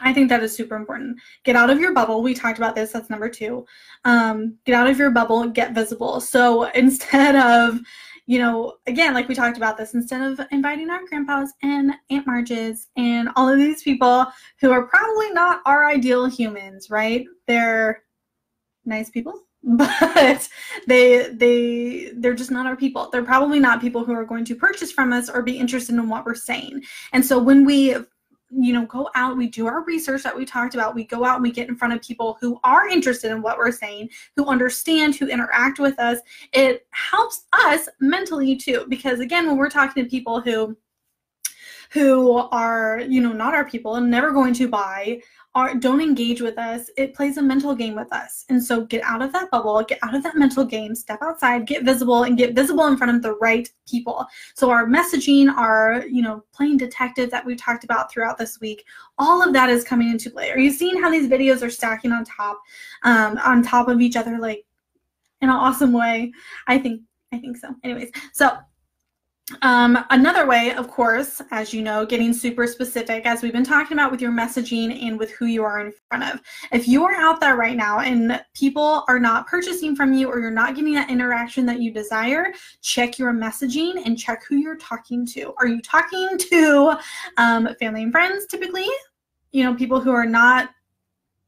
[0.00, 1.16] I think that is super important.
[1.44, 2.20] Get out of your bubble.
[2.20, 2.90] We talked about this.
[2.90, 3.64] That's number two.
[4.04, 5.48] Um, get out of your bubble.
[5.48, 6.20] Get visible.
[6.20, 7.78] So instead of,
[8.26, 12.26] you know, again, like we talked about this, instead of inviting our grandpas and Aunt
[12.26, 14.26] Marges and all of these people
[14.60, 17.24] who are probably not our ideal humans, right?
[17.46, 18.02] They're
[18.84, 20.48] nice people, but
[20.88, 23.08] they they they're just not our people.
[23.10, 26.08] They're probably not people who are going to purchase from us or be interested in
[26.08, 26.82] what we're saying.
[27.12, 27.94] And so when we
[28.50, 30.94] you know, go out, we do our research that we talked about.
[30.94, 33.58] We go out and we get in front of people who are interested in what
[33.58, 36.20] we're saying, who understand, who interact with us.
[36.52, 40.76] It helps us mentally too, because again, when we're talking to people who
[41.90, 45.20] who are, you know, not our people and never going to buy,
[45.56, 48.44] are don't engage with us, it plays a mental game with us.
[48.50, 51.66] And so get out of that bubble, get out of that mental game, step outside,
[51.66, 54.26] get visible and get visible in front of the right people.
[54.54, 58.84] So our messaging, our, you know, playing detective that we've talked about throughout this week,
[59.16, 60.50] all of that is coming into play.
[60.50, 62.60] Are you seeing how these videos are stacking on top,
[63.04, 64.62] um, on top of each other, like
[65.40, 66.32] in an awesome way?
[66.66, 67.00] I think
[67.32, 67.74] I think so.
[67.82, 68.58] Anyways, so
[69.62, 73.96] um, another way, of course, as you know, getting super specific, as we've been talking
[73.96, 76.40] about with your messaging and with who you are in front of.
[76.72, 80.40] If you are out there right now and people are not purchasing from you or
[80.40, 84.78] you're not getting that interaction that you desire, check your messaging and check who you're
[84.78, 85.54] talking to.
[85.58, 86.98] Are you talking to
[87.36, 88.88] um, family and friends typically?
[89.52, 90.70] You know, people who are not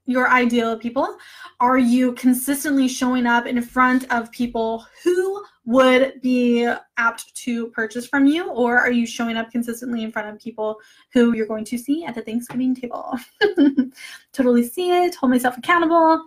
[0.09, 1.17] your ideal people?
[1.61, 8.07] Are you consistently showing up in front of people who would be apt to purchase
[8.07, 10.81] from you, or are you showing up consistently in front of people
[11.13, 13.15] who you're going to see at the Thanksgiving table?
[14.33, 16.25] totally see it, hold myself accountable.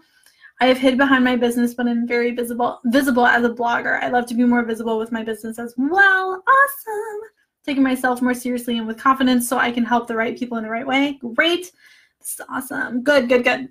[0.60, 4.00] I have hid behind my business, but I'm very visible visible as a blogger.
[4.04, 6.44] I love to be more visible with my business as well.
[6.48, 7.22] Awesome.
[7.66, 10.64] Taking myself more seriously and with confidence so I can help the right people in
[10.64, 11.18] the right way.
[11.34, 11.72] Great.
[12.20, 13.02] This is awesome.
[13.02, 13.70] Good, good, good.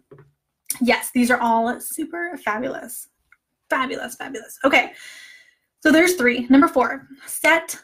[0.81, 3.07] Yes, these are all super fabulous.
[3.69, 4.59] Fabulous, fabulous.
[4.65, 4.95] Okay.
[5.81, 6.47] So there's three.
[6.51, 7.79] Number four, set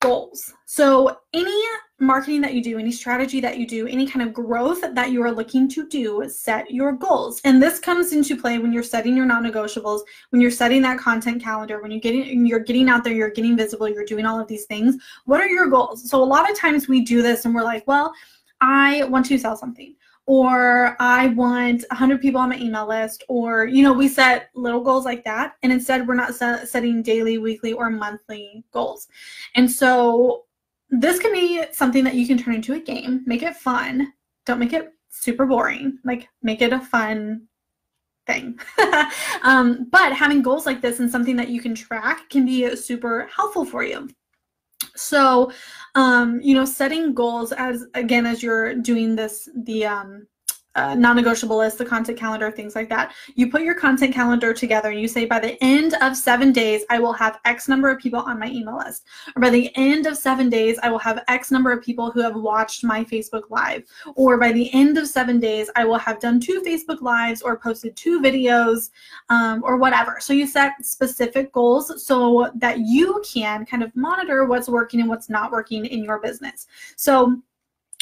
[0.00, 0.52] goals.
[0.66, 1.62] So any
[1.98, 5.22] marketing that you do, any strategy that you do, any kind of growth that you
[5.22, 7.40] are looking to do, set your goals.
[7.44, 11.42] And this comes into play when you're setting your non-negotiables, when you're setting that content
[11.42, 14.48] calendar, when you're getting you're getting out there, you're getting visible, you're doing all of
[14.48, 14.96] these things.
[15.26, 16.08] What are your goals?
[16.08, 18.14] So a lot of times we do this and we're like, well,
[18.62, 19.94] I want to sell something
[20.26, 24.80] or I want 100 people on my email list, or, you know, we set little
[24.80, 25.54] goals like that.
[25.62, 29.08] And instead, we're not set, setting daily, weekly, or monthly goals.
[29.54, 30.44] And so,
[30.90, 34.12] this can be something that you can turn into a game, make it fun.
[34.44, 37.46] Don't make it super boring, like, make it a fun
[38.26, 38.58] thing.
[39.42, 43.28] um, but having goals like this and something that you can track can be super
[43.34, 44.08] helpful for you.
[44.96, 45.52] So,
[45.94, 50.26] um, you know, setting goals as again as you're doing this, the um,
[50.76, 53.12] uh, non-negotiable list, the content calendar, things like that.
[53.34, 56.84] You put your content calendar together and you say, by the end of seven days,
[56.90, 59.04] I will have X number of people on my email list.
[59.34, 62.20] Or by the end of seven days, I will have X number of people who
[62.20, 63.82] have watched my Facebook Live.
[64.14, 67.58] Or by the end of seven days, I will have done two Facebook Lives or
[67.58, 68.90] posted two videos
[69.28, 70.18] um, or whatever.
[70.20, 75.08] So you set specific goals so that you can kind of monitor what's working and
[75.08, 76.68] what's not working in your business.
[76.96, 77.40] So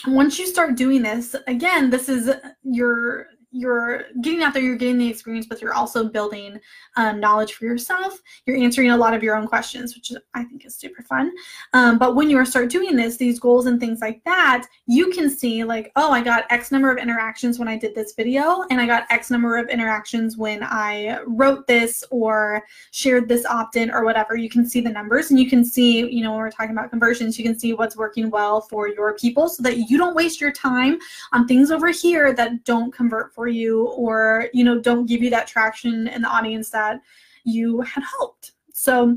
[0.06, 2.30] once you start doing this, again, this is
[2.62, 6.58] your you're getting out there, you're getting the experience, but you're also building
[6.96, 8.20] um, knowledge for yourself.
[8.46, 11.32] You're answering a lot of your own questions, which I think is super fun.
[11.72, 15.30] Um, but when you start doing this, these goals and things like that, you can
[15.30, 18.80] see like, oh, I got X number of interactions when I did this video, and
[18.80, 24.04] I got X number of interactions when I wrote this or shared this opt-in or
[24.04, 24.36] whatever.
[24.36, 26.90] You can see the numbers and you can see, you know, when we're talking about
[26.90, 30.40] conversions, you can see what's working well for your people so that you don't waste
[30.40, 30.98] your time
[31.32, 35.30] on things over here that don't convert for you or you know don't give you
[35.30, 37.00] that traction in the audience that
[37.44, 39.16] you had hoped so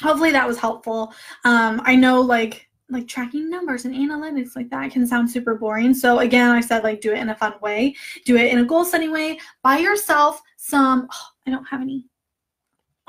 [0.00, 1.12] hopefully that was helpful
[1.44, 5.92] um, i know like like tracking numbers and analytics like that can sound super boring
[5.92, 7.92] so again i said like do it in a fun way
[8.24, 12.06] do it in a goal setting way buy yourself some oh, i don't have any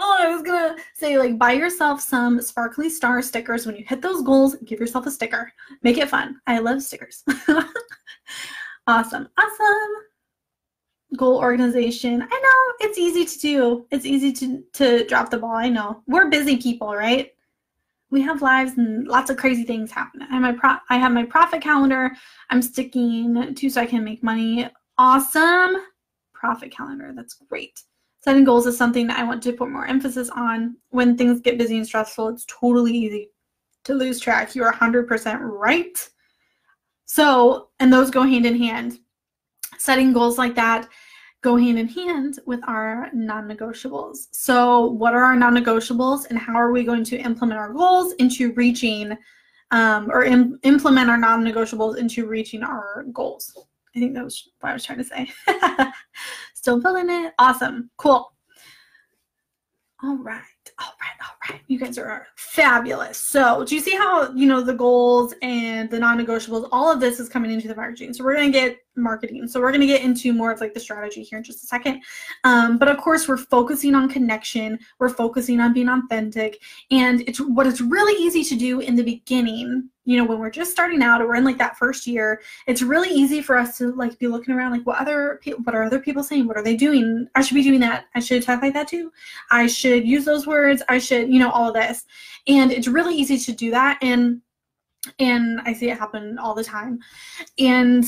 [0.03, 4.01] Oh, I was gonna say like buy yourself some sparkly star stickers when you hit
[4.01, 4.55] those goals.
[4.65, 5.53] Give yourself a sticker.
[5.83, 6.41] Make it fun.
[6.47, 7.23] I love stickers.
[8.87, 9.80] awesome, awesome
[11.17, 12.21] goal organization.
[12.21, 13.85] I know it's easy to do.
[13.91, 15.55] It's easy to to drop the ball.
[15.55, 16.03] I know.
[16.07, 17.31] We're busy people, right?
[18.09, 20.21] We have lives and lots of crazy things happen.
[20.21, 22.11] I have my pro- I have my profit calendar.
[22.49, 24.69] I'm sticking to so I can make money.
[24.97, 25.77] Awesome
[26.33, 27.13] profit calendar.
[27.15, 27.81] That's great.
[28.23, 30.75] Setting goals is something that I want to put more emphasis on.
[30.89, 33.29] When things get busy and stressful, it's totally easy
[33.83, 34.55] to lose track.
[34.55, 36.09] You're 100% right.
[37.05, 38.99] So, and those go hand in hand
[39.81, 40.87] setting goals like that
[41.41, 44.27] go hand in hand with our non negotiables.
[44.31, 48.13] So, what are our non negotiables, and how are we going to implement our goals
[48.13, 49.17] into reaching
[49.71, 53.57] um, or Im- implement our non negotiables into reaching our goals?
[53.95, 55.29] I think that was what I was trying to say.
[56.53, 57.33] Still feeling it.
[57.39, 57.89] Awesome.
[57.97, 58.31] Cool.
[60.03, 60.41] All right.
[60.79, 61.17] All right.
[61.21, 61.40] All right.
[61.67, 63.17] You guys are fabulous.
[63.17, 66.99] So, do you see how, you know, the goals and the non negotiables, all of
[66.99, 68.13] this is coming into the marketing.
[68.13, 69.47] So, we're going to get marketing.
[69.47, 71.67] So, we're going to get into more of like the strategy here in just a
[71.67, 72.01] second.
[72.43, 76.61] Um, but of course, we're focusing on connection, we're focusing on being authentic.
[76.91, 80.49] And it's what it's really easy to do in the beginning you know when we're
[80.49, 83.77] just starting out or we're in like that first year it's really easy for us
[83.77, 86.57] to like be looking around like what other people what are other people saying what
[86.57, 89.11] are they doing i should be doing that i should talk like that too
[89.51, 92.05] i should use those words i should you know all of this.
[92.47, 94.41] And it's really easy to do that and
[95.17, 96.99] and i see it happen all the time.
[97.57, 98.05] And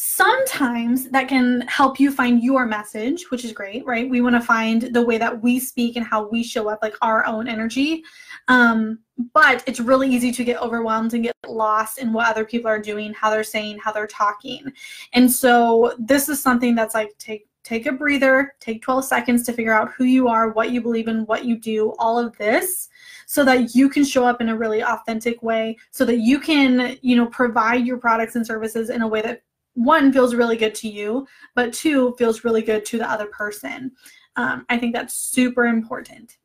[0.00, 4.08] sometimes that can help you find your message which is great right?
[4.08, 6.94] We want to find the way that we speak and how we show up like
[7.02, 8.04] our own energy.
[8.46, 9.00] Um,
[9.32, 12.78] but it's really easy to get overwhelmed and get lost in what other people are
[12.78, 14.70] doing how they're saying how they're talking.
[15.14, 18.54] And so this is something that's like take take a breather.
[18.60, 21.56] Take 12 seconds to figure out who you are what you believe in what you
[21.58, 22.88] do all of this
[23.26, 26.96] so that you can show up in a really authentic way so that you can
[27.02, 29.42] you know provide your products and services in a way that
[29.74, 33.92] one feels really good to you but two feels really good to the other person.
[34.36, 36.38] Um, i think that's super important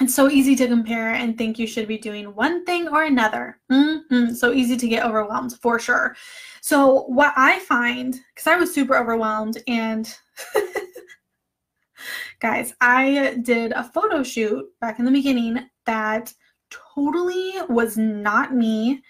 [0.00, 3.58] it's so easy to compare and think you should be doing one thing or another.
[3.70, 4.34] Mm-hmm.
[4.34, 6.16] So easy to get overwhelmed for sure.
[6.62, 10.14] So, what I find, because I was super overwhelmed, and
[12.40, 16.32] guys, I did a photo shoot back in the beginning that
[16.70, 19.02] totally was not me.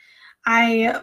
[0.47, 1.03] I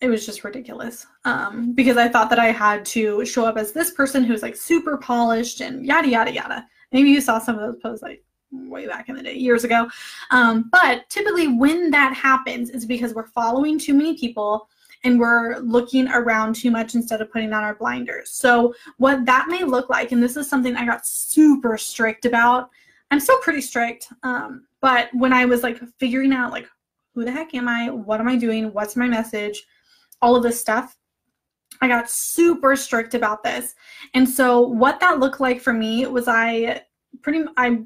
[0.00, 3.72] it was just ridiculous um, because I thought that I had to show up as
[3.72, 6.66] this person who's like super polished and yada yada yada.
[6.92, 9.88] Maybe you saw some of those posts like way back in the day, years ago.
[10.30, 14.68] Um, but typically, when that happens, is because we're following too many people
[15.04, 18.30] and we're looking around too much instead of putting on our blinders.
[18.30, 22.70] So, what that may look like, and this is something I got super strict about.
[23.10, 26.68] I'm still pretty strict, um, but when I was like figuring out like
[27.14, 29.64] who the heck am I, what am I doing, what's my message,
[30.20, 30.96] all of this stuff,
[31.80, 33.74] I got super strict about this.
[34.14, 36.82] And so what that looked like for me was I
[37.22, 37.80] pretty I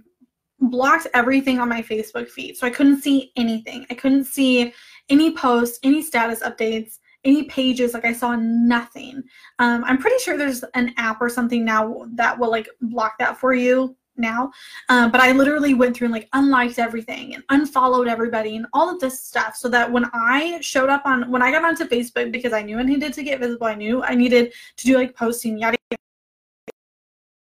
[0.63, 2.57] blocked everything on my Facebook feed.
[2.57, 3.87] So I couldn't see anything.
[3.91, 4.73] I couldn't see
[5.09, 7.95] any posts, any status updates, any pages.
[7.95, 9.23] Like I saw nothing.
[9.59, 13.39] Um, I'm pretty sure there's an app or something now that will like block that
[13.39, 14.51] for you now.
[14.89, 18.89] Um, but I literally went through and like unliked everything and unfollowed everybody and all
[18.93, 22.31] of this stuff so that when I showed up on, when I got onto Facebook
[22.31, 25.17] because I knew I needed to get visible, I knew I needed to do like
[25.17, 26.03] posting, yada, yada.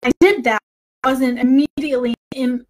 [0.04, 0.62] I did that.
[1.04, 2.66] I wasn't immediately in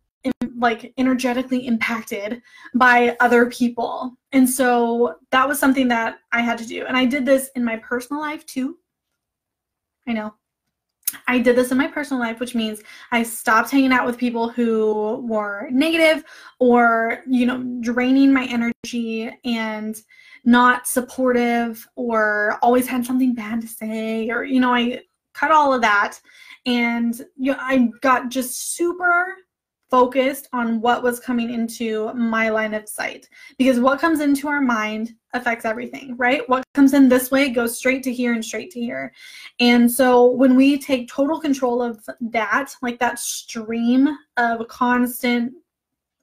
[0.58, 2.42] like energetically impacted
[2.76, 4.16] by other people.
[4.32, 6.86] And so that was something that I had to do.
[6.86, 8.78] And I did this in my personal life too.
[10.08, 10.34] I know.
[11.28, 12.82] I did this in my personal life, which means
[13.12, 16.24] I stopped hanging out with people who were negative
[16.60, 20.02] or, you know, draining my energy and
[20.44, 25.02] not supportive or always had something bad to say or, you know, I
[25.34, 26.20] cut all of that.
[26.66, 29.36] And you know, I got just super
[29.94, 33.30] focused on what was coming into my line of sight
[33.60, 36.42] because what comes into our mind affects everything, right?
[36.50, 39.14] What comes in this way goes straight to here and straight to here.
[39.60, 45.54] And so when we take total control of that, like that stream of constant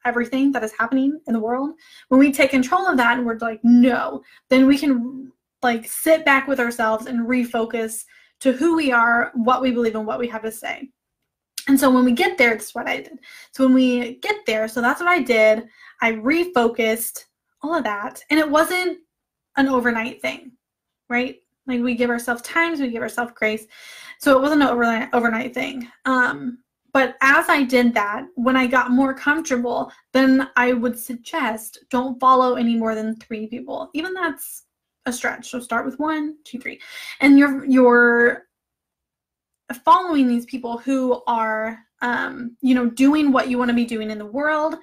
[0.04, 1.70] everything that is happening in the world,
[2.08, 5.30] when we take control of that and we're like, no, then we can
[5.62, 8.04] like sit back with ourselves and refocus
[8.40, 10.90] to who we are, what we believe, and what we have to say.
[11.68, 13.18] And so when we get there, that's what I did.
[13.52, 15.68] So when we get there, so that's what I did.
[16.00, 17.24] I refocused
[17.62, 18.22] all of that.
[18.30, 18.98] And it wasn't
[19.56, 20.52] an overnight thing,
[21.08, 21.36] right?
[21.66, 23.66] Like we give ourselves times, we give ourselves grace.
[24.18, 25.88] So it wasn't an overnight overnight thing.
[26.04, 26.58] Um,
[26.92, 32.18] but as I did that, when I got more comfortable, then I would suggest don't
[32.18, 33.90] follow any more than three people.
[33.94, 34.64] Even that's
[35.06, 35.50] a stretch.
[35.50, 36.80] So start with one, two, three.
[37.20, 38.46] And you're you're
[39.74, 44.10] following these people who are um, you know doing what you want to be doing
[44.10, 44.76] in the world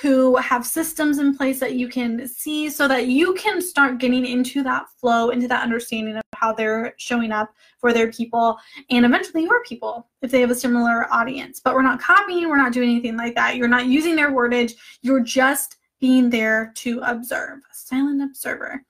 [0.00, 4.24] who have systems in place that you can see so that you can start getting
[4.24, 8.56] into that flow into that understanding of how they're showing up for their people
[8.90, 11.60] and eventually your people if they have a similar audience.
[11.60, 13.56] But we're not copying we're not doing anything like that.
[13.56, 14.72] You're not using their wordage.
[15.02, 17.60] You're just being there to observe.
[17.72, 18.82] Silent observer.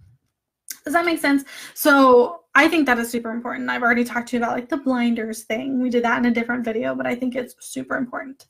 [0.84, 1.44] Does that make sense?
[1.74, 3.70] So I think that is super important.
[3.70, 5.80] I've already talked to you about like the blinders thing.
[5.80, 8.46] We did that in a different video, but I think it's super important.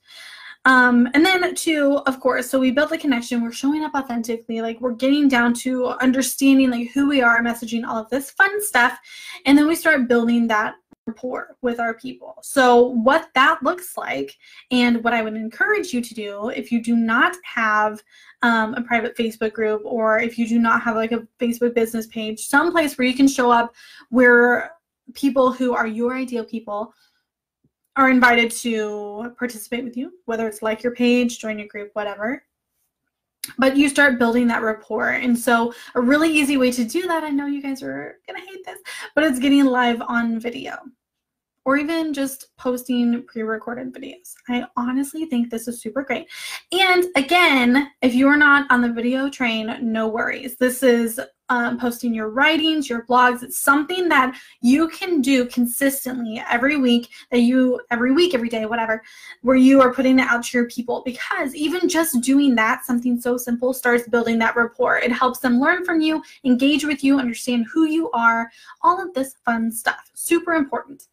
[0.64, 3.42] Um, and then two, of course, so we built the connection.
[3.42, 7.84] We're showing up authentically, like we're getting down to understanding like who we are, messaging
[7.84, 8.98] all of this fun stuff,
[9.44, 10.74] and then we start building that
[11.06, 12.36] rapport with our people.
[12.42, 14.36] So, what that looks like,
[14.70, 18.02] and what I would encourage you to do if you do not have
[18.42, 22.06] um, a private Facebook group or if you do not have like a Facebook business
[22.06, 23.74] page, someplace where you can show up
[24.10, 24.72] where
[25.14, 26.94] people who are your ideal people
[27.96, 32.42] are invited to participate with you, whether it's like your page, join your group, whatever.
[33.58, 35.10] But you start building that rapport.
[35.10, 38.40] And so, a really easy way to do that, I know you guys are going
[38.40, 38.78] to hate this,
[39.14, 40.76] but it's getting live on video
[41.64, 44.34] or even just posting pre-recorded videos.
[44.48, 46.28] I honestly think this is super great.
[46.72, 50.56] And again, if you're not on the video train, no worries.
[50.56, 51.20] This is
[51.52, 53.42] um, posting your writings, your blogs.
[53.42, 58.64] It's something that you can do consistently every week that you, every week, every day,
[58.64, 59.02] whatever,
[59.42, 63.20] where you are putting it out to your people because even just doing that, something
[63.20, 64.96] so simple starts building that rapport.
[64.96, 68.50] It helps them learn from you, engage with you, understand who you are,
[68.80, 70.10] all of this fun stuff.
[70.14, 71.08] Super important.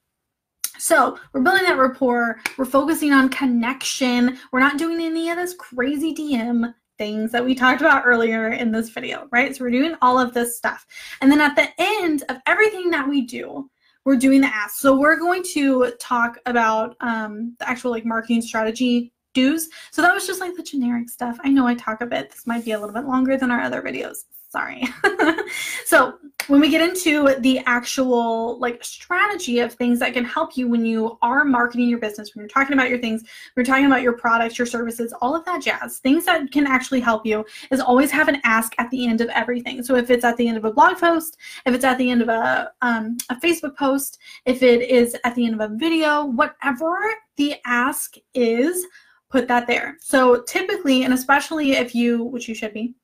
[0.77, 2.39] So we're building that rapport.
[2.57, 4.37] We're focusing on connection.
[4.53, 8.71] We're not doing any of this crazy DM things that we talked about earlier in
[8.71, 9.55] this video, right?
[9.55, 10.85] So we're doing all of this stuff.
[11.21, 13.67] And then at the end of everything that we do,
[14.05, 14.77] we're doing the ask.
[14.77, 19.69] So we're going to talk about um, the actual like marketing strategy dues.
[19.91, 21.37] So that was just like the generic stuff.
[21.43, 22.29] I know I talk a bit.
[22.29, 24.19] This might be a little bit longer than our other videos.
[24.49, 24.83] Sorry.
[25.85, 30.67] so when we get into the actual like strategy of things that can help you
[30.67, 33.85] when you are marketing your business, when you're talking about your things, when you're talking
[33.85, 37.45] about your products, your services, all of that jazz, things that can actually help you
[37.69, 39.83] is always have an ask at the end of everything.
[39.83, 41.37] So if it's at the end of a blog post,
[41.67, 45.35] if it's at the end of a, um, a Facebook post, if it is at
[45.35, 46.97] the end of a video, whatever
[47.37, 48.83] the ask is,
[49.29, 49.95] put that there.
[50.01, 52.95] So typically, and especially if you, which you should be,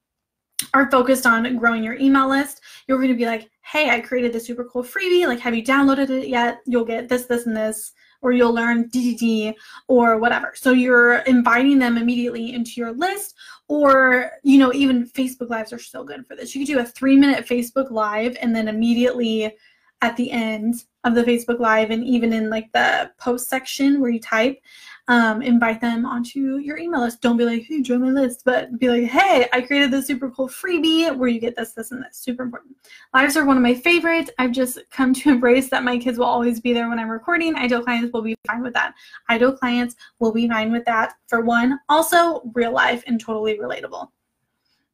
[0.76, 4.34] are focused on growing your email list, you're going to be like, hey, I created
[4.34, 5.26] this super cool freebie.
[5.26, 6.60] Like, have you downloaded it yet?
[6.66, 9.56] You'll get this, this, and this, or you'll learn DDD
[9.88, 10.52] or whatever.
[10.54, 13.36] So you're inviting them immediately into your list,
[13.70, 16.54] or, you know, even Facebook Lives are so good for this.
[16.54, 19.56] You could do a three minute Facebook Live and then immediately
[20.02, 24.10] at the end of the Facebook Live and even in like the post section where
[24.10, 24.60] you type,
[25.08, 27.22] um, invite them onto your email list.
[27.22, 30.32] Don't be like, hey, join my list, but be like, hey, I created this super
[30.32, 32.18] cool freebie where you get this, this, and this.
[32.18, 32.76] Super important.
[33.14, 34.32] Lives are one of my favorites.
[34.40, 37.56] I've just come to embrace that my kids will always be there when I'm recording.
[37.56, 38.94] Ideal clients will be fine with that.
[39.30, 41.80] Ideal clients will be fine with that for one.
[41.88, 44.10] Also, real life and totally relatable.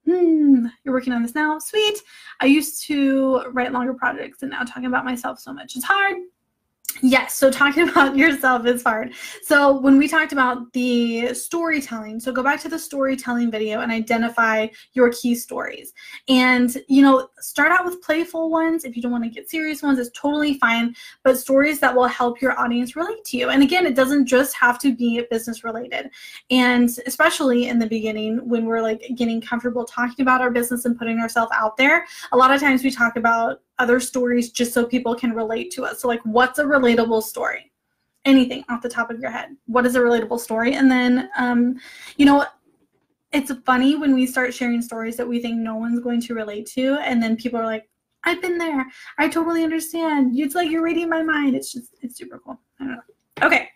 [0.05, 1.59] Hmm, you're working on this now?
[1.59, 2.01] Sweet.
[2.39, 6.17] I used to write longer projects and now talking about myself so much is hard.
[7.01, 9.13] Yes, so talking about yourself is hard.
[9.43, 13.91] So when we talked about the storytelling, so go back to the storytelling video and
[13.91, 15.93] identify your key stories.
[16.27, 18.85] And you know, start out with playful ones.
[18.85, 22.07] If you don't want to get serious ones, it's totally fine, but stories that will
[22.07, 23.49] help your audience relate to you.
[23.49, 26.09] And again, it doesn't just have to be business related.
[26.49, 30.97] And especially in the beginning when we're like getting comfortable talking about our business and
[30.97, 34.85] putting ourselves out there, a lot of times we talk about other stories just so
[34.85, 36.01] people can relate to us.
[36.01, 37.71] So, like, what's a relatable story?
[38.25, 39.49] Anything off the top of your head.
[39.65, 40.75] What is a relatable story?
[40.75, 41.79] And then, um,
[42.17, 42.45] you know,
[43.31, 46.67] it's funny when we start sharing stories that we think no one's going to relate
[46.67, 47.89] to, and then people are like,
[48.23, 48.85] I've been there.
[49.17, 50.37] I totally understand.
[50.37, 51.55] It's like you're reading my mind.
[51.55, 52.61] It's just, it's super cool.
[52.79, 53.47] I don't know.
[53.47, 53.69] Okay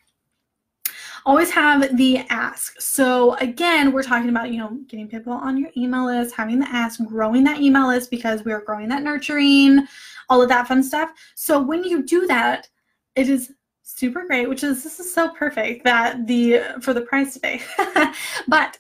[1.26, 2.80] always have the ask.
[2.80, 6.70] So again, we're talking about, you know, getting people on your email list, having the
[6.70, 9.88] ask, growing that email list because we're growing that nurturing,
[10.30, 11.12] all of that fun stuff.
[11.34, 12.70] So when you do that,
[13.16, 17.34] it is super great, which is this is so perfect that the for the price
[17.34, 17.62] today.
[18.48, 18.78] but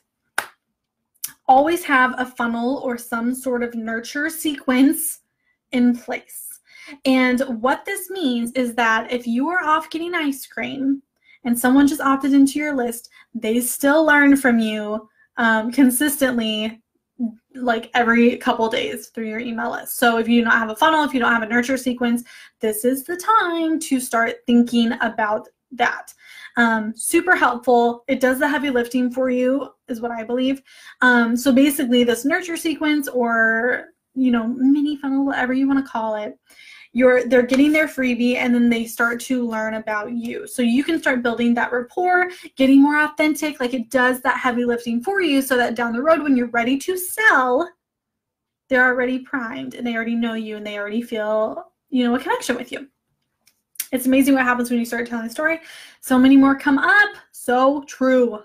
[1.47, 5.21] always have a funnel or some sort of nurture sequence
[5.71, 6.59] in place.
[7.05, 11.01] And what this means is that if you are off getting ice cream
[11.45, 16.81] and someone just opted into your list, they still learn from you um, consistently
[17.53, 19.97] like every couple days through your email list.
[19.97, 22.23] So if you don't have a funnel, if you don't have a nurture sequence,
[22.59, 26.13] this is the time to start thinking about that.
[26.57, 28.03] Um, super helpful.
[28.07, 30.61] It does the heavy lifting for you, is what I believe.
[31.01, 35.91] Um, so basically, this nurture sequence or you know mini funnel, whatever you want to
[35.91, 36.37] call it,
[36.95, 40.47] you're they're getting their freebie and then they start to learn about you.
[40.47, 44.63] So you can start building that rapport getting more authentic like it does that heavy
[44.63, 47.69] lifting for you so that down the road when you're ready to sell
[48.69, 52.19] they're already primed and they already know you and they already feel you know a
[52.19, 52.87] connection with you.
[53.91, 55.59] It's amazing what happens when you start telling a story.
[55.99, 57.09] So many more come up.
[57.33, 58.39] So true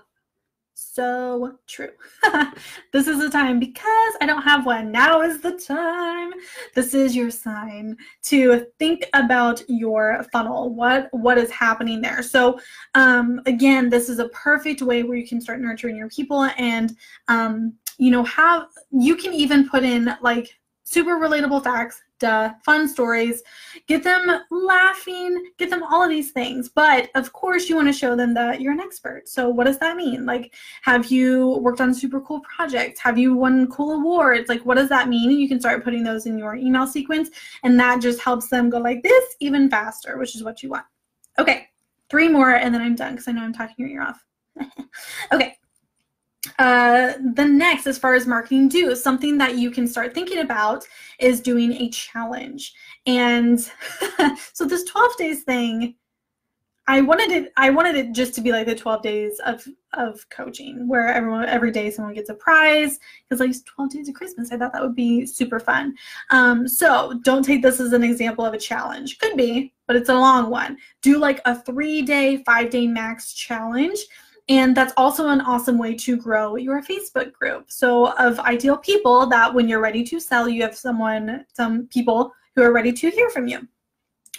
[0.81, 1.91] so true.
[2.91, 4.91] this is the time because I don't have one.
[4.91, 6.31] Now is the time.
[6.75, 10.73] This is your sign to think about your funnel.
[10.73, 12.23] What what is happening there?
[12.23, 12.59] So
[12.95, 16.95] um, again, this is a perfect way where you can start nurturing your people and
[17.27, 20.49] um, you know have you can even put in like
[20.83, 23.41] super relatable facts uh, fun stories,
[23.87, 26.69] get them laughing, get them all of these things.
[26.69, 29.27] But of course, you want to show them that you're an expert.
[29.27, 30.25] So, what does that mean?
[30.25, 32.99] Like, have you worked on super cool projects?
[32.99, 34.49] Have you won cool awards?
[34.49, 35.31] Like, what does that mean?
[35.31, 37.29] You can start putting those in your email sequence,
[37.63, 40.85] and that just helps them go like this even faster, which is what you want.
[41.39, 41.67] Okay,
[42.09, 44.23] three more, and then I'm done because I know I'm talking your ear off.
[45.31, 45.55] okay,
[46.61, 50.85] uh, the next, as far as marketing do, something that you can start thinking about
[51.17, 52.71] is doing a challenge.
[53.07, 53.59] And
[54.53, 55.95] so this 12 days thing,
[56.87, 57.51] I wanted it.
[57.57, 61.45] I wanted it just to be like the 12 days of of coaching, where everyone
[61.45, 62.99] every day someone gets a prize.
[63.27, 65.95] Because like 12 days of Christmas, I thought that would be super fun.
[66.29, 69.17] Um, so don't take this as an example of a challenge.
[69.17, 70.77] Could be, but it's a long one.
[71.01, 73.97] Do like a three day, five day max challenge
[74.51, 77.71] and that's also an awesome way to grow your Facebook group.
[77.71, 82.33] So, of ideal people that when you're ready to sell, you have someone, some people
[82.53, 83.65] who are ready to hear from you,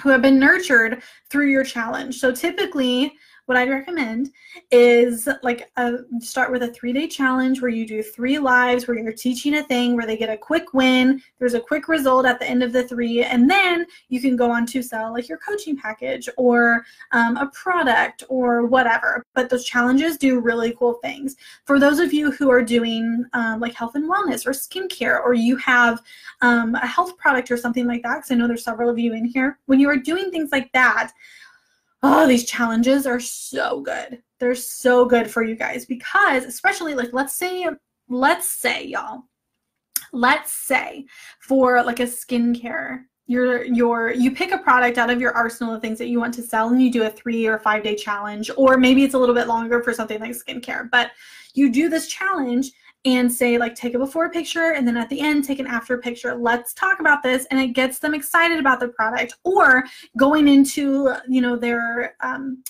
[0.02, 2.20] who have been nurtured through your challenge.
[2.20, 3.14] So, typically,
[3.46, 4.30] what I'd recommend
[4.70, 8.98] is like a, start with a three day challenge where you do three lives where
[8.98, 11.20] you're teaching a thing where they get a quick win.
[11.38, 14.50] There's a quick result at the end of the three, and then you can go
[14.50, 19.24] on to sell like your coaching package or um, a product or whatever.
[19.34, 21.36] But those challenges do really cool things.
[21.64, 25.34] For those of you who are doing um, like health and wellness or skincare, or
[25.34, 26.00] you have
[26.42, 29.14] um, a health product or something like that, because I know there's several of you
[29.14, 31.12] in here, when you are doing things like that,
[32.02, 34.22] oh, these challenges are so good.
[34.40, 37.68] They're so good for you guys because, especially like, let's say,
[38.08, 39.22] let's say, y'all,
[40.12, 41.06] let's say
[41.40, 45.80] for like a skincare you're you're you pick a product out of your arsenal of
[45.80, 48.50] things that you want to sell and you do a three or five day challenge
[48.56, 51.12] or maybe it's a little bit longer for something like skincare but
[51.54, 52.72] you do this challenge
[53.04, 55.98] and say like take a before picture and then at the end take an after
[55.98, 56.34] picture.
[56.34, 59.84] Let's talk about this and it gets them excited about the product or
[60.16, 62.62] going into you know their um,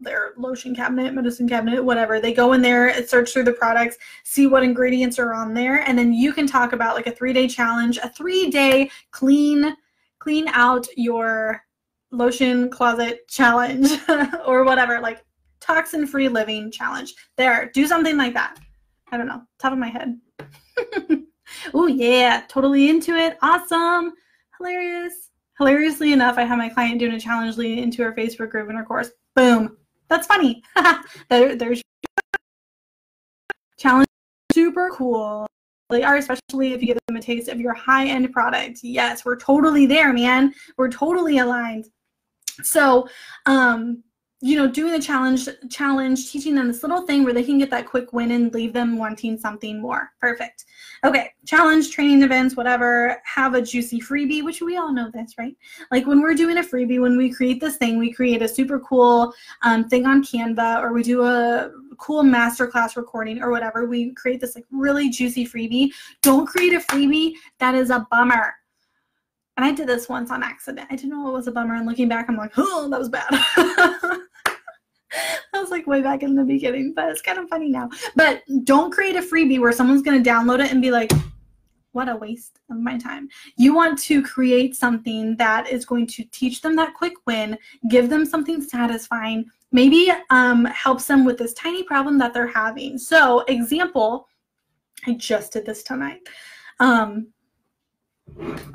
[0.00, 2.20] their lotion cabinet medicine cabinet whatever.
[2.20, 5.98] They go in there search through the products see what ingredients are on there and
[5.98, 9.76] then you can talk about like a three day challenge a three day clean
[10.20, 11.60] clean out your
[12.12, 13.90] lotion closet challenge
[14.46, 15.24] or whatever like
[15.60, 17.14] toxin free living challenge.
[17.36, 18.58] There do something like that
[19.10, 20.18] I don't know, top of my head.
[21.74, 23.38] oh, yeah, totally into it.
[23.42, 24.12] Awesome.
[24.58, 25.30] Hilarious.
[25.58, 28.76] Hilariously enough, I had my client doing a challenge lead into her Facebook group in
[28.76, 29.10] her course.
[29.34, 29.76] Boom.
[30.08, 30.62] That's funny.
[31.30, 31.82] there, there's
[33.76, 34.06] challenge.
[34.52, 35.46] Super cool.
[35.90, 38.80] They are, especially if you give them a taste of your high end product.
[38.82, 40.52] Yes, we're totally there, man.
[40.76, 41.86] We're totally aligned.
[42.62, 43.08] So,
[43.46, 44.02] um,
[44.40, 47.70] you know, doing the challenge, challenge, teaching them this little thing where they can get
[47.70, 50.12] that quick win and leave them wanting something more.
[50.20, 50.64] Perfect.
[51.04, 53.20] Okay, challenge, training events, whatever.
[53.24, 55.56] Have a juicy freebie, which we all know this, right?
[55.90, 58.78] Like when we're doing a freebie, when we create this thing, we create a super
[58.78, 59.32] cool
[59.62, 63.86] um, thing on Canva, or we do a cool masterclass recording, or whatever.
[63.86, 65.90] We create this like really juicy freebie.
[66.22, 68.54] Don't create a freebie that is a bummer.
[69.56, 70.86] And I did this once on accident.
[70.88, 71.74] I didn't know it was a bummer.
[71.74, 73.28] And looking back, I'm like, oh, that was bad.
[75.54, 77.88] I was like way back in the beginning, but it's kind of funny now.
[78.16, 81.10] But don't create a freebie where someone's going to download it and be like,
[81.92, 83.28] what a waste of my time.
[83.56, 88.10] You want to create something that is going to teach them that quick win, give
[88.10, 92.98] them something satisfying, maybe um, helps them with this tiny problem that they're having.
[92.98, 94.28] So, example,
[95.06, 96.20] I just did this tonight.
[96.78, 97.28] Um,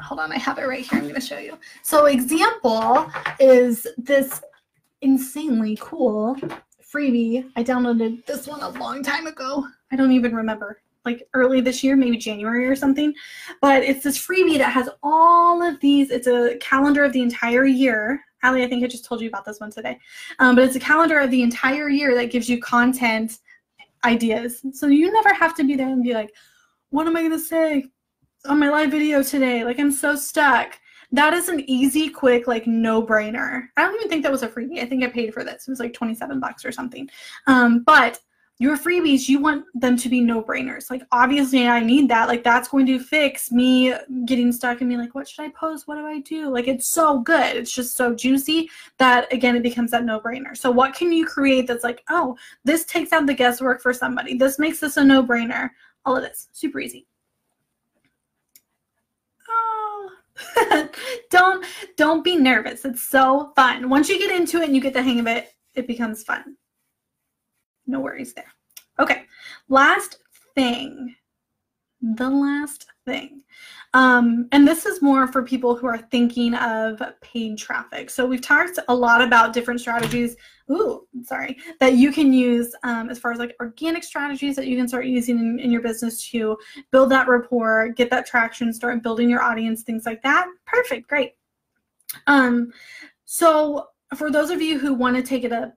[0.02, 1.00] hold on, I have it right here.
[1.00, 1.58] I'm going to show you.
[1.84, 3.10] So, example
[3.40, 4.42] is this
[5.04, 6.36] insanely cool
[6.82, 7.50] freebie.
[7.56, 9.68] I downloaded this one a long time ago.
[9.92, 13.14] I don't even remember, like early this year, maybe January or something.
[13.62, 16.12] But it's this freebie that has all of these.
[16.12, 18.22] It's a calendar of the entire year.
[18.44, 20.00] Allie, I think I just told you about this one today.
[20.40, 23.40] Um, but it's a calendar of the entire year that gives you content
[24.04, 24.66] ideas.
[24.74, 26.34] So you never have to be there and be like,
[26.90, 27.86] what am I going to say
[28.46, 29.64] on my live video today?
[29.64, 30.78] Like, I'm so stuck
[31.14, 33.68] that is an easy, quick, like no brainer.
[33.78, 34.82] I don't even think that was a freebie.
[34.82, 35.68] I think I paid for this.
[35.68, 37.08] It was like 27 bucks or something.
[37.48, 38.20] Um, but
[38.58, 40.90] your freebies, you want them to be no brainers.
[40.90, 42.28] Like, obviously, I need that.
[42.28, 43.94] Like, that's going to fix me
[44.26, 45.88] getting stuck and being like, what should I post?
[45.88, 46.50] What do I do?
[46.50, 47.58] Like, it's so good.
[47.58, 50.56] It's just so juicy that, again, it becomes that no brainer.
[50.56, 54.36] So, what can you create that's like, oh, this takes out the guesswork for somebody?
[54.36, 55.70] This makes this a no brainer.
[56.06, 56.50] All of this.
[56.54, 57.08] Super easy.
[61.30, 61.66] don't
[61.98, 62.86] don't be nervous.
[62.86, 63.90] It's so fun.
[63.90, 66.58] Once you get into it and you get the hang of it, it becomes fun.
[67.86, 68.52] No worries there.
[69.00, 69.24] Okay,
[69.70, 70.20] last
[70.56, 71.16] thing.
[72.02, 73.44] The last thing.
[73.94, 78.10] Um, and this is more for people who are thinking of paid traffic.
[78.10, 80.36] So we've talked a lot about different strategies.
[80.72, 84.78] Ooh, sorry, that you can use um, as far as like organic strategies that you
[84.78, 86.58] can start using in, in your business to
[86.92, 90.48] build that rapport, get that traction, start building your audience, things like that.
[90.66, 91.36] Perfect, great.
[92.28, 92.72] Um,
[93.26, 95.74] so for those of you who want to take it a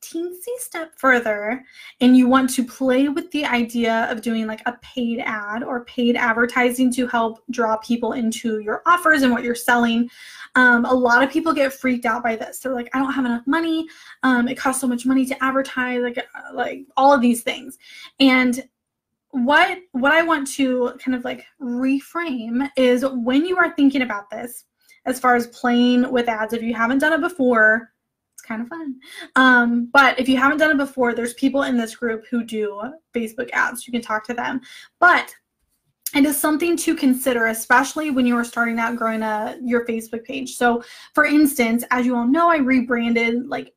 [0.00, 1.62] teensy step further
[2.00, 5.84] and you want to play with the idea of doing like a paid ad or
[5.84, 10.08] paid advertising to help draw people into your offers and what you're selling,
[10.54, 12.58] um, a lot of people get freaked out by this.
[12.58, 13.86] They're like, I don't have enough money.
[14.22, 17.78] Um, it costs so much money to advertise, like uh, like all of these things.
[18.18, 18.62] And
[19.30, 24.28] what what I want to kind of like reframe is when you are thinking about
[24.30, 24.64] this,
[25.06, 27.92] as far as playing with ads, if you haven't done it before,
[28.34, 28.96] it's kind of fun.
[29.36, 32.82] Um, but if you haven't done it before, there's people in this group who do
[33.14, 33.86] Facebook ads.
[33.86, 34.60] You can talk to them.
[34.98, 35.34] But
[36.14, 40.24] it is something to consider, especially when you are starting out growing a your Facebook
[40.24, 40.56] page.
[40.56, 40.82] So,
[41.14, 43.74] for instance, as you all know, I rebranded like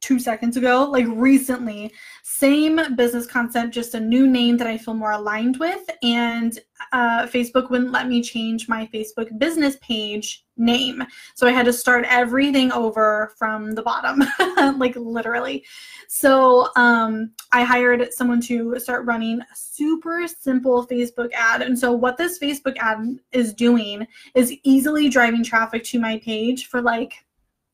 [0.00, 1.92] two seconds ago, like recently.
[2.22, 5.88] Same business concept, just a new name that I feel more aligned with.
[6.02, 6.58] And
[6.92, 11.04] uh, Facebook wouldn't let me change my Facebook business page name.
[11.34, 14.24] So I had to start everything over from the bottom,
[14.78, 15.64] like literally.
[16.08, 21.62] So um, I hired someone to start running a super simple Facebook ad.
[21.62, 26.66] And so what this Facebook ad is doing is easily driving traffic to my page
[26.66, 27.14] for like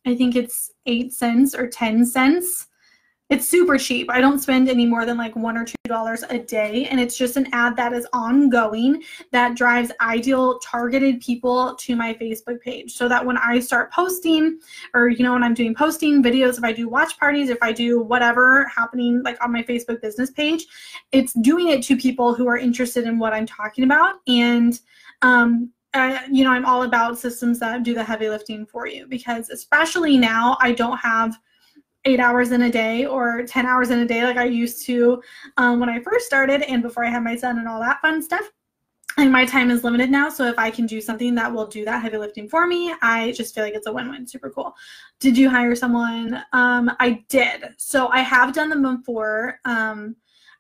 [0.07, 2.69] I think it's eight cents or 10 cents.
[3.29, 4.09] It's super cheap.
[4.09, 6.87] I don't spend any more than like one or two dollars a day.
[6.87, 9.03] And it's just an ad that is ongoing
[9.33, 12.95] that drives ideal targeted people to my Facebook page.
[12.95, 14.61] So that when I start posting,
[14.95, 17.73] or you know, when I'm doing posting videos, if I do watch parties, if I
[17.73, 20.65] do whatever happening like on my Facebook business page,
[21.11, 24.21] it's doing it to people who are interested in what I'm talking about.
[24.29, 24.79] And
[25.23, 25.73] um,
[26.31, 30.19] you know, I'm all about systems that do the heavy lifting for you because, especially
[30.19, 31.37] now, I don't have
[32.07, 35.21] eight hours in a day or 10 hours in a day like I used to
[35.57, 38.23] um, when I first started and before I had my son and all that fun
[38.23, 38.49] stuff.
[39.19, 40.29] And my time is limited now.
[40.29, 43.33] So if I can do something that will do that heavy lifting for me, I
[43.33, 44.27] just feel like it's a win win.
[44.27, 44.75] Super cool.
[45.21, 46.43] Did you hire someone?
[46.53, 47.65] Um, I did.
[47.79, 49.59] So I have done them before.
[49.65, 50.17] Um,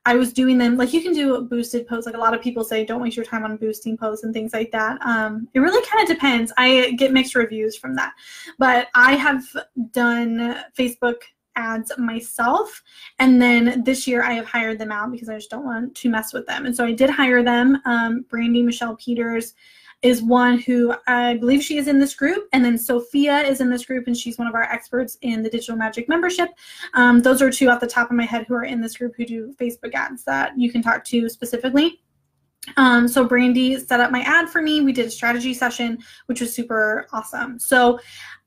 [0.06, 2.06] I was doing them like you can do boosted posts.
[2.06, 4.52] Like a lot of people say, don't waste your time on boosting posts and things
[4.52, 4.98] like that.
[5.04, 6.52] Um, it really kind of depends.
[6.56, 8.12] I get mixed reviews from that,
[8.58, 9.44] but I have
[9.90, 11.16] done Facebook
[11.56, 12.82] ads myself,
[13.18, 16.08] and then this year I have hired them out because I just don't want to
[16.08, 16.66] mess with them.
[16.66, 17.80] And so I did hire them.
[17.84, 19.54] Um, Brandy, Michelle Peters.
[20.02, 23.70] Is one who I believe she is in this group, and then Sophia is in
[23.70, 26.50] this group, and she's one of our experts in the Digital Magic membership.
[26.94, 29.14] Um, those are two off the top of my head who are in this group
[29.16, 32.02] who do Facebook ads that you can talk to specifically.
[32.76, 34.80] Um, so Brandy set up my ad for me.
[34.80, 37.58] We did a strategy session, which was super awesome.
[37.58, 38.00] So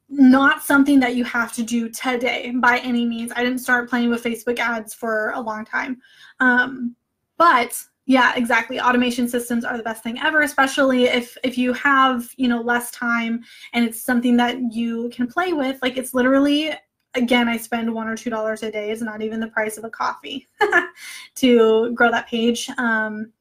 [0.09, 3.31] not something that you have to do today by any means.
[3.35, 6.01] I didn't start playing with Facebook ads for a long time.
[6.39, 6.95] Um,
[7.37, 8.81] but yeah, exactly.
[8.81, 12.89] Automation systems are the best thing ever, especially if if you have, you know, less
[12.89, 13.43] time
[13.73, 15.77] and it's something that you can play with.
[15.83, 16.73] Like it's literally
[17.13, 18.89] again, I spend one or two dollars a day.
[18.89, 20.47] It's not even the price of a coffee
[21.35, 22.67] to grow that page.
[22.79, 23.31] Um,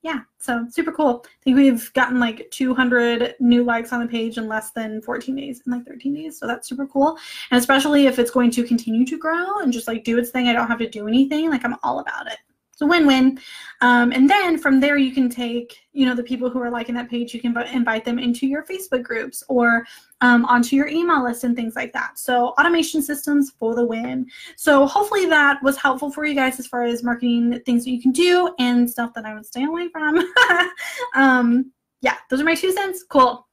[0.00, 1.26] yeah, so super cool.
[1.26, 5.36] I think we've gotten like 200 new likes on the page in less than 14
[5.36, 6.38] days, in like 13 days.
[6.38, 7.18] So that's super cool.
[7.50, 10.48] And especially if it's going to continue to grow and just like do its thing,
[10.48, 11.50] I don't have to do anything.
[11.50, 12.38] Like I'm all about it.
[12.82, 13.38] A win-win.
[13.80, 16.94] Um, and then from there, you can take, you know, the people who are liking
[16.94, 19.86] that page, you can invite them into your Facebook groups or
[20.20, 22.18] um, onto your email list and things like that.
[22.18, 24.26] So automation systems for the win.
[24.56, 28.00] So hopefully that was helpful for you guys as far as marketing things that you
[28.00, 30.24] can do and stuff that I would stay away from.
[31.14, 31.72] um,
[32.02, 33.04] yeah, those are my two cents.
[33.08, 33.46] Cool.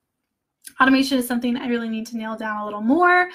[0.81, 3.29] Automation is something I really need to nail down a little more.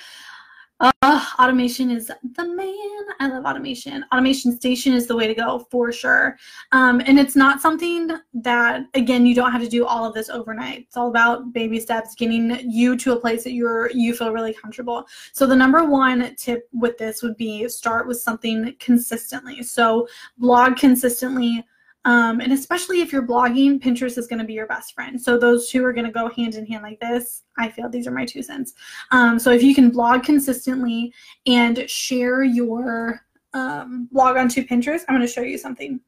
[0.85, 3.17] Uh, automation is the man.
[3.19, 4.05] I love automation.
[4.13, 6.37] Automation station is the way to go for sure.
[6.73, 10.29] Um, and it's not something that, again, you don't have to do all of this
[10.29, 10.81] overnight.
[10.81, 14.53] It's all about baby steps, getting you to a place that you're you feel really
[14.53, 15.07] comfortable.
[15.33, 19.63] So the number one tip with this would be start with something consistently.
[19.63, 20.07] So
[20.37, 21.65] blog consistently
[22.05, 25.21] um, and especially if you're blogging, Pinterest is going to be your best friend.
[25.21, 27.45] So those two are going to go hand in hand like this.
[27.59, 28.75] I feel these are my two cents.
[29.11, 31.13] Um, so if you can blog consistently
[31.47, 33.23] and share your
[33.55, 36.01] um, blog onto Pinterest, I'm going to show you something.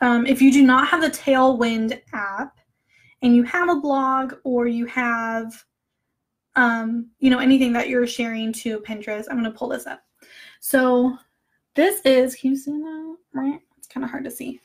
[0.00, 2.58] Um, if you do not have the Tailwind app
[3.22, 5.64] and you have a blog or you have,
[6.54, 10.02] um, you know, anything that you're sharing to Pinterest, I'm going to pull this up.
[10.60, 11.16] So
[11.74, 13.60] this is, can you see that?
[13.92, 14.60] Kind of hard to see.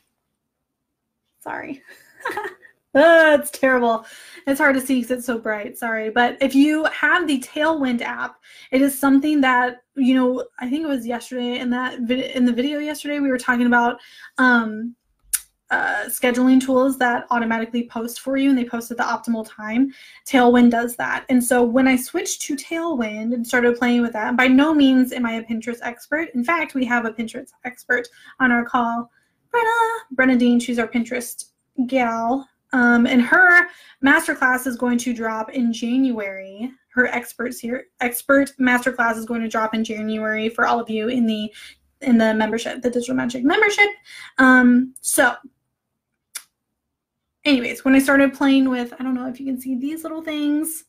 [1.41, 1.81] Sorry.
[2.95, 4.05] oh, it's terrible.
[4.45, 5.77] It's hard to see because it's so bright.
[5.77, 6.09] Sorry.
[6.09, 8.37] But if you have the Tailwind app,
[8.71, 12.53] it is something that, you know, I think it was yesterday in that in the
[12.53, 13.99] video yesterday, we were talking about
[14.37, 14.95] um,
[15.69, 19.91] uh, scheduling tools that automatically post for you and they post at the optimal time.
[20.25, 21.25] Tailwind does that.
[21.29, 25.11] And so when I switched to Tailwind and started playing with that, by no means
[25.11, 26.29] am I a Pinterest expert.
[26.35, 28.07] In fact, we have a Pinterest expert
[28.39, 29.11] on our call
[29.57, 31.45] Brenna, Brenna Dean, she's our Pinterest
[31.87, 32.47] gal.
[32.73, 33.67] Um, and her
[34.03, 36.71] masterclass is going to drop in January.
[36.89, 41.07] Her experts here, expert masterclass is going to drop in January for all of you
[41.07, 41.53] in the
[42.01, 43.87] in the membership, the Digital Magic membership.
[44.37, 45.35] Um, so,
[47.43, 50.21] anyways, when I started playing with, I don't know if you can see these little
[50.21, 50.83] things.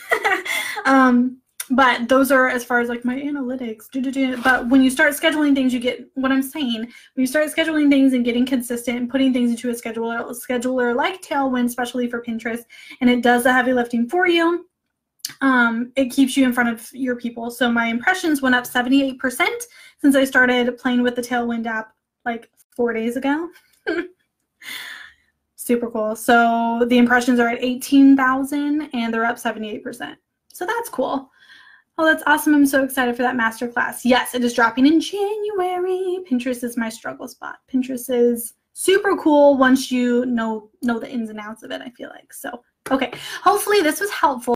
[0.84, 1.38] um,
[1.70, 3.88] but those are as far as like my analytics.
[4.42, 7.90] But when you start scheduling things you get what i'm saying when you start scheduling
[7.90, 12.22] things and getting consistent and putting things into a scheduler scheduler like tailwind especially for
[12.22, 12.62] pinterest
[13.00, 14.66] and it does the heavy lifting for you
[15.40, 17.50] um, it keeps you in front of your people.
[17.50, 19.18] So my impressions went up 78%
[20.00, 21.92] since i started playing with the tailwind app
[22.24, 23.50] like four days ago.
[25.56, 26.16] Super cool.
[26.16, 30.16] So the impressions are at 18000 and they're up 78%
[30.58, 31.30] so that's cool
[32.00, 32.54] Oh, that's awesome.
[32.54, 34.02] I'm so excited for that masterclass.
[34.04, 36.18] Yes, it is dropping in January.
[36.30, 37.56] Pinterest is my struggle spot.
[37.72, 41.90] Pinterest is super cool once you know know the ins and outs of it, I
[41.90, 42.32] feel like.
[42.32, 43.12] So, okay.
[43.42, 44.54] Hopefully this was helpful.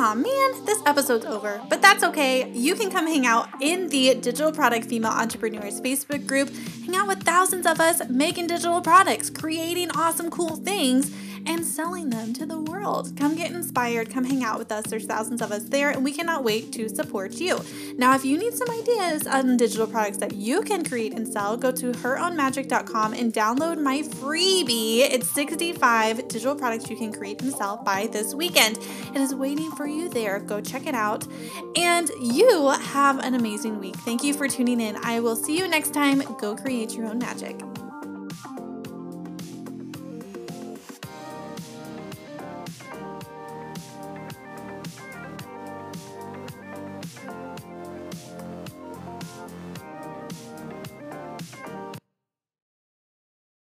[0.00, 2.50] Aw man, this episode's over, but that's okay.
[2.52, 6.48] You can come hang out in the Digital Product Female Entrepreneurs Facebook group,
[6.86, 11.12] hang out with thousands of us making digital products, creating awesome, cool things
[11.48, 13.16] and selling them to the world.
[13.16, 14.84] Come get inspired, come hang out with us.
[14.84, 17.58] There's thousands of us there, and we cannot wait to support you.
[17.96, 21.56] Now, if you need some ideas on digital products that you can create and sell,
[21.56, 25.00] go to herownmagic.com and download my freebie.
[25.00, 28.76] It's 65 digital products you can create and sell by this weekend.
[29.14, 30.40] It is waiting for you there.
[30.40, 31.26] Go check it out.
[31.76, 33.96] And you have an amazing week.
[33.96, 34.96] Thank you for tuning in.
[35.02, 36.22] I will see you next time.
[36.38, 37.58] Go create your own magic.